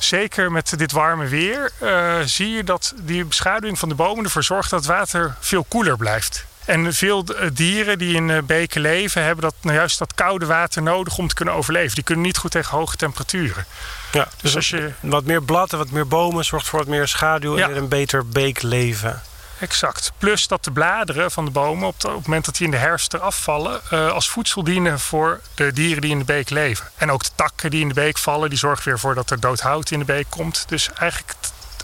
Zeker 0.00 0.52
met 0.52 0.74
dit 0.76 0.92
warme 0.92 1.26
weer 1.26 1.70
uh, 1.82 2.14
zie 2.24 2.50
je 2.50 2.64
dat 2.64 2.94
die 2.96 3.24
beschaduwing 3.24 3.78
van 3.78 3.88
de 3.88 3.94
bomen 3.94 4.24
ervoor 4.24 4.44
zorgt 4.44 4.70
dat 4.70 4.78
het 4.78 4.88
water 4.88 5.36
veel 5.40 5.64
koeler 5.68 5.96
blijft. 5.96 6.44
En 6.64 6.94
veel 6.94 7.24
dieren 7.52 7.98
die 7.98 8.14
in 8.14 8.46
beken 8.46 8.80
leven, 8.80 9.22
hebben 9.22 9.44
dat, 9.44 9.54
nou 9.60 9.76
juist 9.76 9.98
dat 9.98 10.14
koude 10.14 10.46
water 10.46 10.82
nodig 10.82 11.18
om 11.18 11.28
te 11.28 11.34
kunnen 11.34 11.54
overleven. 11.54 11.94
Die 11.94 12.04
kunnen 12.04 12.24
niet 12.24 12.36
goed 12.36 12.50
tegen 12.50 12.76
hoge 12.76 12.96
temperaturen. 12.96 13.64
Ja, 14.12 14.24
dus, 14.24 14.32
dus 14.40 14.56
als 14.56 14.68
je... 14.68 14.92
wat 15.00 15.24
meer 15.24 15.42
blad 15.42 15.72
en 15.72 15.78
wat 15.78 15.90
meer 15.90 16.06
bomen 16.06 16.44
zorgt 16.44 16.68
voor 16.68 16.78
wat 16.78 16.88
meer 16.88 17.08
schaduw 17.08 17.58
ja. 17.58 17.68
en 17.68 17.76
een 17.76 17.88
beter 17.88 18.28
beekleven. 18.28 19.22
Exact. 19.60 20.12
Plus 20.18 20.46
dat 20.46 20.64
de 20.64 20.70
bladeren 20.70 21.30
van 21.30 21.44
de 21.44 21.50
bomen 21.50 21.88
op, 21.88 21.94
op 22.04 22.14
het 22.14 22.26
moment 22.26 22.44
dat 22.44 22.56
die 22.56 22.64
in 22.64 22.70
de 22.70 22.76
herfst 22.76 23.14
eraf 23.14 23.42
vallen, 23.42 23.80
uh, 23.92 24.12
als 24.12 24.28
voedsel 24.28 24.64
dienen 24.64 25.00
voor 25.00 25.40
de 25.54 25.72
dieren 25.72 26.00
die 26.00 26.10
in 26.10 26.18
de 26.18 26.24
beek 26.24 26.50
leven. 26.50 26.90
En 26.96 27.10
ook 27.10 27.24
de 27.24 27.30
takken 27.34 27.70
die 27.70 27.80
in 27.80 27.88
de 27.88 27.94
beek 27.94 28.18
vallen, 28.18 28.48
die 28.48 28.58
zorgen 28.58 28.84
weer 28.84 28.98
voor 28.98 29.14
dat 29.14 29.30
er 29.30 29.40
dood 29.40 29.60
hout 29.60 29.90
in 29.90 29.98
de 29.98 30.04
beek 30.04 30.26
komt. 30.28 30.64
Dus 30.68 30.90
eigenlijk 30.92 31.34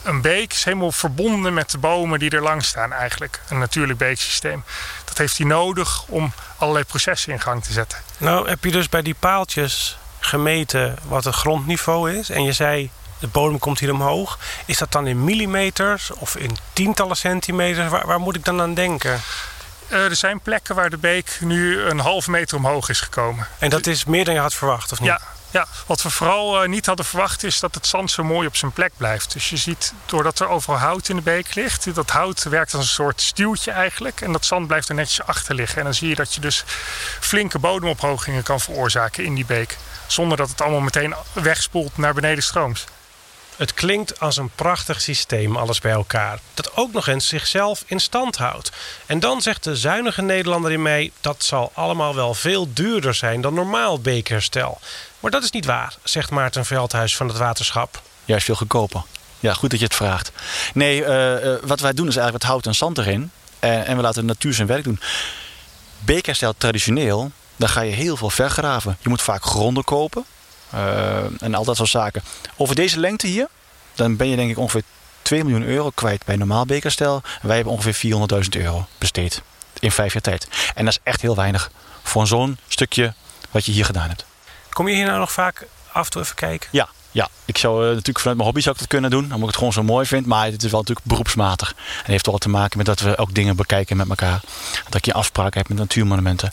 een 0.03 0.21
beek 0.21 0.53
is 0.53 0.65
helemaal 0.65 0.93
verbonden 0.93 1.55
met 1.55 1.71
de 1.71 1.79
bomen 1.79 2.19
die 2.19 2.31
er 2.31 2.43
langs 2.43 2.69
staan 2.69 2.93
eigenlijk. 2.93 3.41
Een 3.49 3.59
natuurlijk 3.59 3.99
beeksysteem. 3.99 4.65
Dat 5.05 5.19
heeft 5.19 5.39
hij 5.39 5.47
nodig 5.47 6.05
om 6.07 6.33
allerlei 6.57 6.85
processen 6.85 7.33
in 7.33 7.41
gang 7.41 7.65
te 7.65 7.73
zetten? 7.73 7.99
Nou, 8.19 8.49
heb 8.49 8.65
je 8.65 8.71
dus 8.71 8.89
bij 8.89 9.03
die 9.03 9.15
paaltjes 9.15 9.99
gemeten 10.19 10.97
wat 11.09 11.25
het 11.25 11.35
grondniveau 11.35 12.13
is. 12.13 12.31
En 12.31 12.43
je 12.43 12.53
zei, 12.53 12.91
de 13.19 13.27
bodem 13.27 13.59
komt 13.59 13.79
hier 13.79 13.93
omhoog. 13.93 14.39
Is 14.67 14.79
dat 14.79 14.93
dan 14.93 15.07
in 15.07 15.25
millimeters 15.25 16.11
of 16.11 16.37
in 16.37 16.57
tientallen 16.73 17.17
centimeters? 17.17 17.89
Waar, 17.89 18.07
waar 18.07 18.21
moet 18.21 18.37
ik 18.37 18.45
dan 18.45 18.61
aan 18.61 18.75
denken? 18.75 19.21
Uh, 19.89 20.05
er 20.05 20.17
zijn 20.17 20.41
plekken 20.41 20.75
waar 20.75 20.91
de 20.91 20.97
beek 20.97 21.39
nu 21.41 21.81
een 21.81 21.99
halve 21.99 22.31
meter 22.31 22.57
omhoog 22.57 22.89
is 22.89 23.01
gekomen. 23.01 23.49
En 23.59 23.71
dat 23.71 23.87
is 23.87 24.05
meer 24.05 24.25
dan 24.25 24.35
je 24.35 24.41
had 24.41 24.55
verwacht, 24.55 24.93
of 24.93 25.01
niet? 25.01 25.09
Ja, 25.09 25.21
ja, 25.51 25.67
wat 25.87 26.03
we 26.03 26.11
vooral 26.11 26.63
uh, 26.63 26.69
niet 26.69 26.87
hadden 26.87 27.05
verwacht 27.05 27.45
is 27.45 27.61
dat 27.61 27.75
het 27.75 27.87
zand 27.87 28.11
zo 28.11 28.25
mooi 28.25 28.47
op 28.47 28.57
zijn 28.57 28.73
plek 28.73 28.93
blijft. 28.97 29.33
Dus 29.33 29.51
je 29.51 29.57
ziet, 29.57 29.93
doordat 30.07 30.39
er 30.39 30.49
overal 30.49 30.79
hout 30.79 31.09
in 31.09 31.17
de 31.17 31.23
beek 31.23 31.55
ligt, 31.55 31.95
dat 31.95 32.11
hout 32.11 32.43
werkt 32.43 32.75
als 32.75 32.83
een 32.83 32.91
soort 32.91 33.21
stuwtje 33.21 33.71
eigenlijk. 33.71 34.21
En 34.21 34.33
dat 34.33 34.45
zand 34.45 34.67
blijft 34.67 34.89
er 34.89 34.95
netjes 34.95 35.27
achter 35.27 35.55
liggen. 35.55 35.79
En 35.79 35.85
dan 35.85 35.95
zie 35.95 36.09
je 36.09 36.15
dat 36.15 36.35
je 36.35 36.41
dus 36.41 36.65
flinke 37.21 37.59
bodemophogingen 37.59 38.43
kan 38.43 38.61
veroorzaken 38.61 39.25
in 39.25 39.35
die 39.35 39.45
beek. 39.45 39.77
Zonder 40.07 40.37
dat 40.37 40.49
het 40.49 40.61
allemaal 40.61 40.81
meteen 40.81 41.15
wegspoelt 41.33 41.97
naar 41.97 42.15
beneden 42.15 42.43
strooms. 42.43 42.85
Het 43.57 43.75
klinkt 43.75 44.21
als 44.21 44.37
een 44.37 44.51
prachtig 44.55 45.01
systeem, 45.01 45.57
alles 45.57 45.81
bij 45.81 45.93
elkaar. 45.93 46.39
Dat 46.55 46.77
ook 46.77 46.93
nog 46.93 47.07
eens 47.07 47.29
zichzelf 47.29 47.85
in 47.87 48.01
stand 48.01 48.37
houdt. 48.37 48.71
En 49.07 49.21
dan 49.21 49.43
zegt 49.43 49.65
de 49.65 49.77
zuinige 49.77 50.23
Nederlander 50.23 50.73
in 50.73 50.83
mij: 50.83 51.13
dat 51.21 51.45
zal 51.45 51.71
allemaal 51.75 52.15
wel 52.15 52.35
veel 52.35 52.73
duurder 52.73 53.15
zijn 53.15 53.41
dan 53.41 53.55
normaal 53.55 54.01
beekherstel. 54.01 54.81
Maar 55.21 55.31
dat 55.31 55.43
is 55.43 55.51
niet 55.51 55.65
waar, 55.65 55.95
zegt 56.03 56.31
Maarten 56.31 56.65
Veldhuis 56.65 57.17
van 57.17 57.29
het 57.29 57.37
waterschap. 57.37 58.03
Juist 58.25 58.45
veel 58.45 58.55
goedkoper. 58.55 59.03
Ja, 59.41 59.55
goed 59.55 59.71
dat 59.71 59.79
je 59.79 59.85
het 59.85 59.95
vraagt. 59.95 60.33
Nee, 60.75 61.01
uh, 61.01 61.45
uh, 61.45 61.55
wat 61.63 61.81
wij 61.81 61.93
doen 61.93 62.09
is 62.09 62.17
eigenlijk 62.17 62.45
wat 62.45 62.53
hout 62.53 62.67
en 62.67 62.75
zand 62.75 62.99
erin. 62.99 63.31
En 63.59 63.97
we 63.97 64.03
laten 64.03 64.21
de 64.21 64.27
natuur 64.27 64.55
zijn 64.55 64.67
werk 64.67 64.85
doen. 64.85 65.01
Beekherstel 65.99 66.55
traditioneel, 66.59 67.31
dan 67.57 67.69
ga 67.69 67.81
je 67.81 67.93
heel 67.93 68.17
veel 68.17 68.31
vergraven. 68.31 68.97
Je 69.01 69.09
moet 69.09 69.23
vaak 69.23 69.45
gronden 69.45 69.85
kopen. 69.85 70.25
En 71.41 71.55
al 71.55 71.65
dat 71.65 71.77
soort 71.77 71.89
zaken. 71.89 72.23
Over 72.57 72.75
deze 72.75 73.01
lengte 73.01 73.27
hier, 73.27 73.49
dan 73.95 74.17
ben 74.17 74.29
je 74.29 74.37
denk 74.37 74.51
ik 74.51 74.59
ongeveer 74.59 74.83
2 75.23 75.45
miljoen 75.45 75.63
euro 75.63 75.91
kwijt 75.91 76.25
bij 76.25 76.37
normaal 76.37 76.67
bekerstel. 76.67 77.23
Wij 77.43 77.55
hebben 77.55 77.73
ongeveer 77.73 78.13
400.000 78.45 78.49
euro 78.51 78.87
besteed 78.99 79.43
in 79.79 79.91
vijf 79.91 80.13
jaar 80.13 80.23
tijd. 80.23 80.49
En 80.75 80.85
dat 80.85 80.95
is 80.95 81.01
echt 81.03 81.21
heel 81.21 81.37
weinig 81.37 81.71
voor 82.03 82.27
zo'n 82.27 82.59
stukje 82.69 83.15
wat 83.51 83.65
je 83.65 83.73
hier 83.73 83.85
gedaan 83.85 84.09
hebt. 84.09 84.25
Kom 84.71 84.89
je 84.89 84.95
hier 84.95 85.07
nou 85.07 85.19
nog 85.19 85.33
vaak 85.33 85.67
af 85.93 86.05
en 86.05 86.11
toe 86.11 86.23
even 86.23 86.35
kijken? 86.35 86.69
Ja, 86.73 86.89
ja, 87.17 87.29
ik 87.45 87.59
zou 87.59 87.83
uh, 87.83 87.89
natuurlijk 87.89 88.19
vanuit 88.19 88.37
mijn 88.37 88.49
hobby 88.49 88.61
zou 88.61 88.77
dat 88.79 88.87
kunnen 88.87 89.11
doen, 89.11 89.25
omdat 89.25 89.39
ik 89.39 89.47
het 89.47 89.57
gewoon 89.57 89.73
zo 89.73 89.83
mooi 89.83 90.07
vind. 90.07 90.27
Maar 90.27 90.47
het 90.47 90.63
is 90.63 90.71
wel 90.71 90.81
natuurlijk 90.81 91.07
beroepsmatig. 91.07 91.75
En 92.05 92.11
heeft 92.11 92.27
wel 92.27 92.39
te 92.39 92.49
maken 92.49 92.77
met 92.77 92.87
dat 92.87 93.01
we 93.01 93.19
ook 93.19 93.35
dingen 93.35 93.57
bekijken 93.57 93.97
met 93.97 94.09
elkaar. 94.09 94.41
Dat 94.89 95.07
je 95.07 95.13
afspraken 95.13 95.59
heb 95.59 95.69
met 95.69 95.79
natuurmonumenten, 95.79 96.53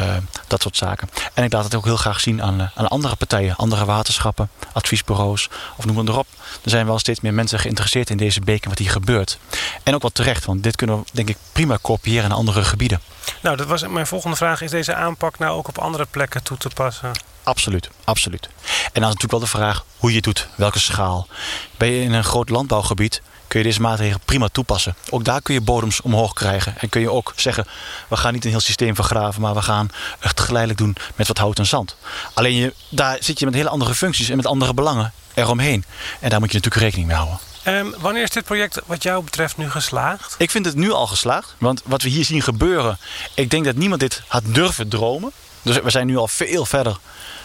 uh, 0.00 0.16
dat 0.46 0.62
soort 0.62 0.76
zaken. 0.76 1.10
En 1.34 1.44
ik 1.44 1.52
laat 1.52 1.64
het 1.64 1.74
ook 1.74 1.84
heel 1.84 1.96
graag 1.96 2.20
zien 2.20 2.42
aan, 2.42 2.60
uh, 2.60 2.66
aan 2.74 2.88
andere 2.88 3.16
partijen, 3.16 3.56
andere 3.56 3.84
waterschappen, 3.84 4.50
adviesbureaus 4.72 5.48
of 5.76 5.84
noem 5.84 5.94
maar 5.94 6.04
erop. 6.04 6.26
Er 6.64 6.70
zijn 6.70 6.86
wel 6.86 6.98
steeds 6.98 7.20
meer 7.20 7.34
mensen 7.34 7.58
geïnteresseerd 7.58 8.10
in 8.10 8.16
deze 8.16 8.40
beek 8.40 8.62
en 8.62 8.68
wat 8.68 8.78
hier 8.78 8.90
gebeurt. 8.90 9.38
En 9.82 9.94
ook 9.94 10.02
wel 10.02 10.10
terecht, 10.10 10.44
want 10.44 10.62
dit 10.62 10.76
kunnen 10.76 10.98
we 10.98 11.04
denk 11.12 11.28
ik 11.28 11.36
prima 11.52 11.78
kopiëren 11.80 12.24
in 12.24 12.32
andere 12.32 12.64
gebieden. 12.64 13.00
Nou, 13.42 13.56
dat 13.56 13.66
was 13.66 13.88
mijn 13.88 14.06
volgende 14.06 14.36
vraag. 14.36 14.62
Is 14.62 14.70
deze 14.70 14.94
aanpak 14.94 15.38
nou 15.38 15.56
ook 15.56 15.68
op 15.68 15.78
andere 15.78 16.06
plekken 16.10 16.42
toe 16.42 16.56
te 16.56 16.68
passen? 16.68 17.10
Absoluut, 17.42 17.90
absoluut. 18.04 18.48
En 18.92 19.00
dan 19.00 19.10
is 19.10 19.14
natuurlijk 19.14 19.30
wel 19.30 19.40
de 19.40 19.46
vraag 19.46 19.84
hoe 19.96 20.10
je 20.10 20.16
het 20.16 20.24
doet, 20.24 20.48
welke 20.56 20.78
schaal. 20.78 21.26
Ben 21.76 21.88
je 21.90 22.02
in 22.02 22.12
een 22.12 22.24
groot 22.24 22.48
landbouwgebied, 22.48 23.22
kun 23.48 23.58
je 23.58 23.64
deze 23.64 23.80
maatregelen 23.80 24.20
prima 24.24 24.48
toepassen. 24.48 24.94
Ook 25.10 25.24
daar 25.24 25.42
kun 25.42 25.54
je 25.54 25.60
bodems 25.60 26.00
omhoog 26.00 26.32
krijgen. 26.32 26.74
En 26.78 26.88
kun 26.88 27.00
je 27.00 27.10
ook 27.10 27.32
zeggen, 27.36 27.66
we 28.08 28.16
gaan 28.16 28.32
niet 28.32 28.44
een 28.44 28.50
heel 28.50 28.60
systeem 28.60 28.94
vergraven, 28.94 29.40
maar 29.40 29.54
we 29.54 29.62
gaan 29.62 29.90
het 30.18 30.40
geleidelijk 30.40 30.80
doen 30.80 30.96
met 31.14 31.26
wat 31.26 31.38
hout 31.38 31.58
en 31.58 31.66
zand. 31.66 31.96
Alleen 32.34 32.54
je, 32.54 32.74
daar 32.88 33.16
zit 33.20 33.38
je 33.38 33.44
met 33.44 33.54
hele 33.54 33.68
andere 33.68 33.94
functies 33.94 34.28
en 34.28 34.36
met 34.36 34.46
andere 34.46 34.74
belangen 34.74 35.12
eromheen. 35.34 35.84
En 36.20 36.30
daar 36.30 36.40
moet 36.40 36.52
je 36.52 36.56
natuurlijk 36.56 36.82
rekening 36.82 37.08
mee 37.08 37.16
houden. 37.16 37.38
Um, 37.66 37.94
wanneer 37.98 38.22
is 38.22 38.30
dit 38.30 38.44
project 38.44 38.80
wat 38.86 39.02
jou 39.02 39.24
betreft 39.24 39.56
nu 39.56 39.70
geslaagd? 39.70 40.34
Ik 40.38 40.50
vind 40.50 40.66
het 40.66 40.74
nu 40.74 40.92
al 40.92 41.06
geslaagd. 41.06 41.54
Want 41.58 41.82
wat 41.84 42.02
we 42.02 42.08
hier 42.08 42.24
zien 42.24 42.42
gebeuren, 42.42 42.98
ik 43.34 43.50
denk 43.50 43.64
dat 43.64 43.76
niemand 43.76 44.00
dit 44.00 44.22
had 44.26 44.42
durven 44.46 44.88
dromen. 44.88 45.32
Dus 45.62 45.80
we 45.80 45.90
zijn 45.90 46.06
nu 46.06 46.16
al 46.16 46.28
veel 46.28 46.66
verder 46.66 46.98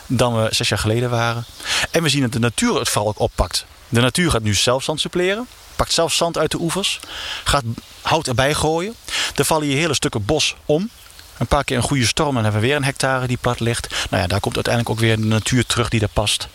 dan 0.07 0.43
we 0.43 0.47
zes 0.51 0.69
jaar 0.69 0.79
geleden 0.79 1.09
waren. 1.09 1.45
En 1.91 2.03
we 2.03 2.09
zien 2.09 2.21
dat 2.21 2.31
de 2.31 2.39
natuur 2.39 2.79
het 2.79 2.89
vooral 2.89 3.09
ook 3.09 3.19
oppakt. 3.19 3.65
De 3.89 4.01
natuur 4.01 4.31
gaat 4.31 4.41
nu 4.41 4.53
zelf 4.53 4.83
zand 4.83 4.99
suppleren. 4.99 5.47
Pakt 5.75 5.93
zelf 5.93 6.13
zand 6.13 6.37
uit 6.37 6.51
de 6.51 6.59
oevers. 6.59 6.99
Gaat 7.43 7.63
hout 8.01 8.27
erbij 8.27 8.53
gooien. 8.53 8.95
Er 9.35 9.45
vallen 9.45 9.67
hier 9.67 9.77
hele 9.77 9.93
stukken 9.93 10.25
bos 10.25 10.55
om. 10.65 10.89
Een 11.37 11.47
paar 11.47 11.63
keer 11.63 11.77
een 11.77 11.83
goede 11.83 12.05
storm 12.05 12.29
en 12.29 12.33
dan 12.33 12.43
hebben 12.43 12.61
we 12.61 12.67
weer 12.67 12.75
een 12.75 12.83
hectare 12.83 13.27
die 13.27 13.37
plat 13.37 13.59
ligt. 13.59 13.87
Nou 14.09 14.21
ja, 14.21 14.27
daar 14.27 14.39
komt 14.39 14.55
uiteindelijk 14.55 14.95
ook 14.95 15.01
weer 15.01 15.15
de 15.15 15.25
natuur 15.25 15.65
terug 15.65 15.89
die 15.89 15.99
daar 15.99 16.09
past. 16.13 16.47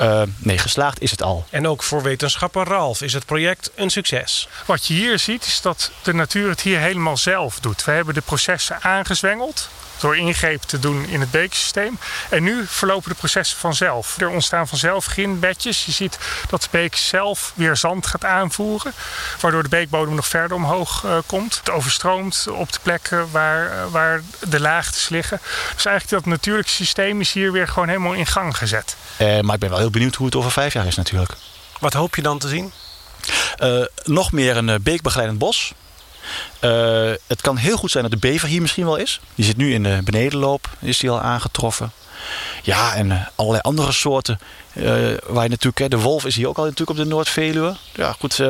Uh, 0.00 0.22
nee, 0.38 0.58
geslaagd 0.58 1.00
is 1.00 1.10
het 1.10 1.22
al. 1.22 1.46
En 1.50 1.68
ook 1.68 1.82
voor 1.82 2.02
wetenschapper 2.02 2.64
Ralf 2.64 3.02
is 3.02 3.12
het 3.12 3.26
project 3.26 3.70
een 3.74 3.90
succes. 3.90 4.48
Wat 4.66 4.86
je 4.86 4.94
hier 4.94 5.18
ziet 5.18 5.46
is 5.46 5.60
dat 5.60 5.90
de 6.02 6.14
natuur 6.14 6.48
het 6.48 6.60
hier 6.60 6.78
helemaal 6.78 7.16
zelf 7.16 7.60
doet. 7.60 7.84
We 7.84 7.90
hebben 7.90 8.14
de 8.14 8.20
processen 8.20 8.82
aangezwengeld 8.82 9.68
door 10.04 10.16
ingreep 10.16 10.62
te 10.62 10.78
doen 10.78 11.06
in 11.08 11.20
het 11.20 11.30
beeksysteem. 11.30 11.98
En 12.30 12.42
nu 12.42 12.64
verlopen 12.66 13.10
de 13.10 13.16
processen 13.16 13.58
vanzelf. 13.58 14.20
Er 14.20 14.28
ontstaan 14.28 14.68
vanzelf 14.68 15.04
ginbedjes. 15.04 15.84
Je 15.84 15.92
ziet 15.92 16.18
dat 16.48 16.62
de 16.62 16.68
beek 16.70 16.96
zelf 16.96 17.52
weer 17.54 17.76
zand 17.76 18.06
gaat 18.06 18.24
aanvoeren, 18.24 18.92
waardoor 19.40 19.62
de 19.62 19.68
beekbodem 19.68 20.14
nog 20.14 20.26
verder 20.26 20.56
omhoog 20.56 21.04
uh, 21.04 21.18
komt. 21.26 21.56
Het 21.56 21.70
overstroomt 21.70 22.46
op 22.50 22.72
de 22.72 22.78
plekken 22.82 23.30
waar, 23.30 23.72
uh, 23.72 23.86
waar 23.90 24.22
de 24.48 24.60
laagtes 24.60 25.08
liggen. 25.08 25.40
Dus 25.74 25.84
eigenlijk 25.84 26.24
dat 26.24 26.32
natuurlijke 26.32 26.70
systeem 26.70 27.20
is 27.20 27.32
hier 27.32 27.52
weer 27.52 27.68
gewoon 27.68 27.88
helemaal 27.88 28.12
in 28.12 28.26
gang 28.26 28.56
gezet. 28.56 28.96
Uh, 29.18 29.40
maar 29.40 29.54
ik 29.54 29.60
ben 29.60 29.70
wel 29.70 29.78
heel 29.78 29.90
benieuwd 29.90 30.14
hoe 30.14 30.26
het 30.26 30.36
over 30.36 30.50
vijf 30.50 30.72
jaar 30.72 30.86
is 30.86 30.96
natuurlijk. 30.96 31.32
Wat 31.80 31.92
hoop 31.92 32.14
je 32.14 32.22
dan 32.22 32.38
te 32.38 32.48
zien? 32.48 32.72
nog 34.04 34.32
meer 34.32 34.56
een 34.56 34.82
beekbegeleidend 34.82 35.38
bos. 35.38 35.74
Uh, 36.60 37.12
het 37.26 37.40
kan 37.40 37.56
heel 37.56 37.76
goed 37.76 37.90
zijn 37.90 38.02
dat 38.02 38.12
de 38.12 38.28
bever 38.28 38.48
hier 38.48 38.60
misschien 38.60 38.84
wel 38.84 38.96
is. 38.96 39.20
Die 39.34 39.44
zit 39.44 39.56
nu 39.56 39.72
in 39.72 39.82
de 39.82 40.00
benedenloop, 40.04 40.68
is 40.78 40.98
die 40.98 41.10
al 41.10 41.20
aangetroffen. 41.20 41.92
Ja, 42.62 42.94
en 42.94 43.10
uh, 43.10 43.26
allerlei 43.34 43.62
andere 43.62 43.92
soorten. 43.92 44.38
Uh, 44.72 44.84
waar 45.26 45.42
je 45.42 45.48
natuurlijk, 45.48 45.78
hè, 45.78 45.88
de 45.88 45.98
wolf 45.98 46.24
is 46.24 46.36
hier 46.36 46.48
ook 46.48 46.58
al 46.58 46.64
natuurlijk 46.64 46.90
op 46.90 47.04
de 47.04 47.10
Noord-Veluwe. 47.10 47.76
Ja, 47.94 48.12
goed. 48.18 48.40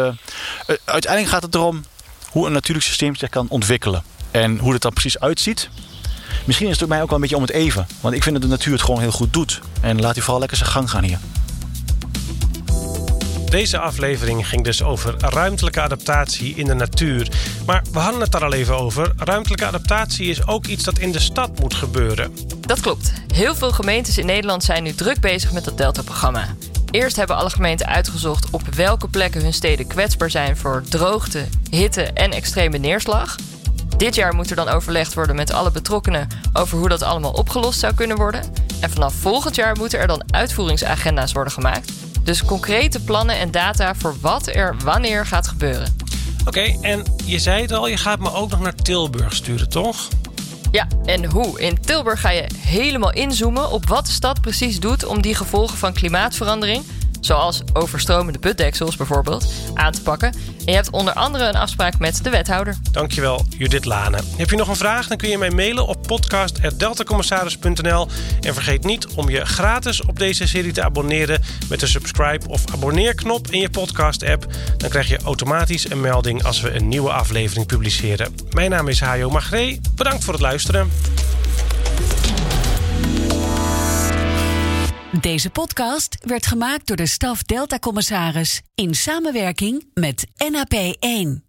uiteindelijk 0.85 1.33
gaat 1.33 1.43
het 1.43 1.55
erom 1.55 1.85
hoe 2.31 2.47
een 2.47 2.53
natuurlijk 2.53 2.87
systeem 2.87 3.17
zich 3.17 3.29
kan 3.29 3.47
ontwikkelen. 3.49 4.05
En 4.31 4.59
hoe 4.59 4.73
het 4.73 4.83
dan 4.83 4.93
precies 4.93 5.21
uitziet. 5.21 5.69
Misschien 6.45 6.69
is 6.69 6.75
het 6.75 6.83
ook 6.83 6.89
mij 6.89 7.03
ook 7.03 7.07
wel 7.07 7.15
een 7.15 7.21
beetje 7.21 7.37
om 7.37 7.43
het 7.43 7.53
even. 7.53 7.87
Want 8.01 8.15
ik 8.15 8.23
vind 8.23 8.35
dat 8.35 8.45
de 8.45 8.51
natuur 8.51 8.73
het 8.73 8.83
gewoon 8.83 9.01
heel 9.01 9.11
goed 9.11 9.33
doet. 9.33 9.61
En 9.81 10.01
laat 10.01 10.15
hij 10.15 10.23
vooral 10.23 10.41
lekker 10.41 10.59
zijn 10.59 10.71
gang 10.71 10.91
gaan 10.91 11.05
hier. 11.05 11.19
Deze 13.55 13.79
aflevering 13.79 14.49
ging 14.49 14.65
dus 14.65 14.83
over 14.83 15.15
ruimtelijke 15.19 15.81
adaptatie 15.81 16.55
in 16.55 16.67
de 16.67 16.75
natuur. 16.75 17.29
Maar 17.67 17.83
we 17.93 17.99
hadden 17.99 18.21
het 18.21 18.33
daar 18.33 18.45
al 18.45 18.53
even 18.53 18.77
over. 18.77 19.13
Ruimtelijke 19.17 19.67
adaptatie 19.67 20.29
is 20.29 20.47
ook 20.47 20.67
iets 20.67 20.85
dat 20.85 20.99
in 20.99 21.13
de 21.13 21.19
stad 21.19 21.61
moet 21.61 21.75
gebeuren. 21.75 22.33
Dat 22.61 22.81
klopt. 22.81 23.13
Heel 23.35 23.55
veel 23.55 23.73
gemeentes 23.73 24.19
in 24.19 24.27
Nederland 24.27 24.65
zijn 24.65 24.83
nu 24.83 24.95
druk 24.95 25.21
bezig 25.21 25.53
met 25.53 25.65
dat 25.65 25.79
Delta-programma. 25.79 26.47
Eerst 26.91 27.17
hebben 27.17 27.37
alle 27.37 27.51
gemeenten 27.51 27.87
uitgezocht 27.87 28.51
op 28.51 28.63
welke 28.75 29.09
plekken 29.09 29.43
hun 29.43 29.55
steden 29.55 29.87
kwetsbaar 29.87 30.31
zijn 30.31 30.57
voor 30.57 30.83
droogte, 30.89 31.45
hitte 31.71 32.03
en 32.03 32.31
extreme 32.31 32.79
neerslag. 32.79 33.37
Dit 33.97 34.15
jaar 34.15 34.35
moet 34.35 34.51
er 34.51 34.57
dan 34.57 34.69
overlegd 34.69 35.15
worden 35.15 35.37
met 35.37 35.53
alle 35.53 35.71
betrokkenen 35.71 36.29
over 36.53 36.79
hoe 36.79 36.89
dat 36.89 37.03
allemaal 37.03 37.33
opgelost 37.33 37.79
zou 37.79 37.95
kunnen 37.95 38.17
worden. 38.17 38.43
En 38.81 38.91
vanaf 38.91 39.15
volgend 39.15 39.55
jaar 39.55 39.77
moeten 39.77 39.99
er 39.99 40.07
dan 40.07 40.25
uitvoeringsagenda's 40.31 41.33
worden 41.33 41.53
gemaakt 41.53 41.93
dus 42.25 42.45
concrete 42.45 43.01
plannen 43.01 43.39
en 43.39 43.51
data 43.51 43.95
voor 43.95 44.15
wat 44.21 44.47
er 44.47 44.77
wanneer 44.85 45.27
gaat 45.27 45.49
gebeuren. 45.49 45.97
Oké, 46.47 46.77
en 46.81 47.03
je 47.25 47.39
zei 47.39 47.63
het 47.63 47.73
al, 47.73 47.89
je 47.89 47.97
gaat 47.97 48.19
me 48.19 48.33
ook 48.33 48.51
nog 48.51 48.61
naar 48.61 48.75
Tilburg 48.75 49.35
sturen, 49.35 49.69
toch? 49.69 50.09
Ja, 50.71 50.87
en 51.05 51.25
hoe? 51.25 51.61
In 51.61 51.81
Tilburg 51.81 52.21
ga 52.21 52.31
je 52.31 52.51
helemaal 52.59 53.13
inzoomen 53.13 53.71
op 53.71 53.89
wat 53.89 54.07
de 54.07 54.13
stad 54.13 54.41
precies 54.41 54.81
doet 54.81 55.05
om 55.05 55.23
die 55.23 55.35
gevolgen 55.35 55.79
van 55.79 55.93
klimaatverandering 55.93 56.85
zoals 57.25 57.63
overstromende 57.73 58.39
putdeksels 58.39 58.97
bijvoorbeeld, 58.97 59.53
aan 59.75 59.93
te 59.93 60.03
pakken. 60.03 60.33
En 60.33 60.65
je 60.65 60.73
hebt 60.73 60.91
onder 60.91 61.15
andere 61.15 61.45
een 61.45 61.57
afspraak 61.57 61.99
met 61.99 62.25
de 62.25 62.31
wethouder. 62.31 62.77
Dankjewel, 62.91 63.47
Judith 63.59 63.85
Lane. 63.85 64.19
Heb 64.37 64.51
je 64.51 64.57
nog 64.57 64.69
een 64.69 64.77
vraag? 64.77 65.07
Dan 65.07 65.17
kun 65.17 65.29
je 65.29 65.39
mij 65.39 65.51
mailen 65.51 65.87
op 65.87 66.07
podcast.deltacommissaris.nl. 66.07 68.09
En 68.41 68.55
vergeet 68.55 68.85
niet 68.85 69.07
om 69.07 69.31
je 69.31 69.47
gratis 69.47 70.05
op 70.05 70.19
deze 70.19 70.49
serie 70.49 70.73
te 70.73 70.83
abonneren 70.83 71.43
met 71.69 71.81
de 71.81 71.87
subscribe 71.87 72.49
of 72.49 72.63
abonneerknop 72.73 73.51
in 73.51 73.61
je 73.61 73.71
podcast-app. 73.71 74.47
Dan 74.77 74.91
krijg 74.91 75.09
je 75.09 75.19
automatisch 75.25 75.91
een 75.91 76.01
melding 76.01 76.45
als 76.45 76.61
we 76.61 76.71
een 76.71 76.89
nieuwe 76.89 77.13
aflevering 77.13 77.67
publiceren. 77.67 78.35
Mijn 78.51 78.71
naam 78.71 78.89
is 78.89 79.01
Hajo 79.01 79.31
Magree. 79.31 79.81
Bedankt 79.95 80.25
voor 80.25 80.33
het 80.33 80.43
luisteren. 80.43 80.91
Deze 85.21 85.51
podcast 85.51 86.17
werd 86.21 86.47
gemaakt 86.47 86.87
door 86.87 86.97
de 86.97 87.07
staf 87.07 87.43
Delta 87.43 87.79
Commissaris 87.79 88.63
in 88.75 88.95
samenwerking 88.95 89.87
met 89.95 90.27
NAP 90.51 90.73
1. 90.99 91.43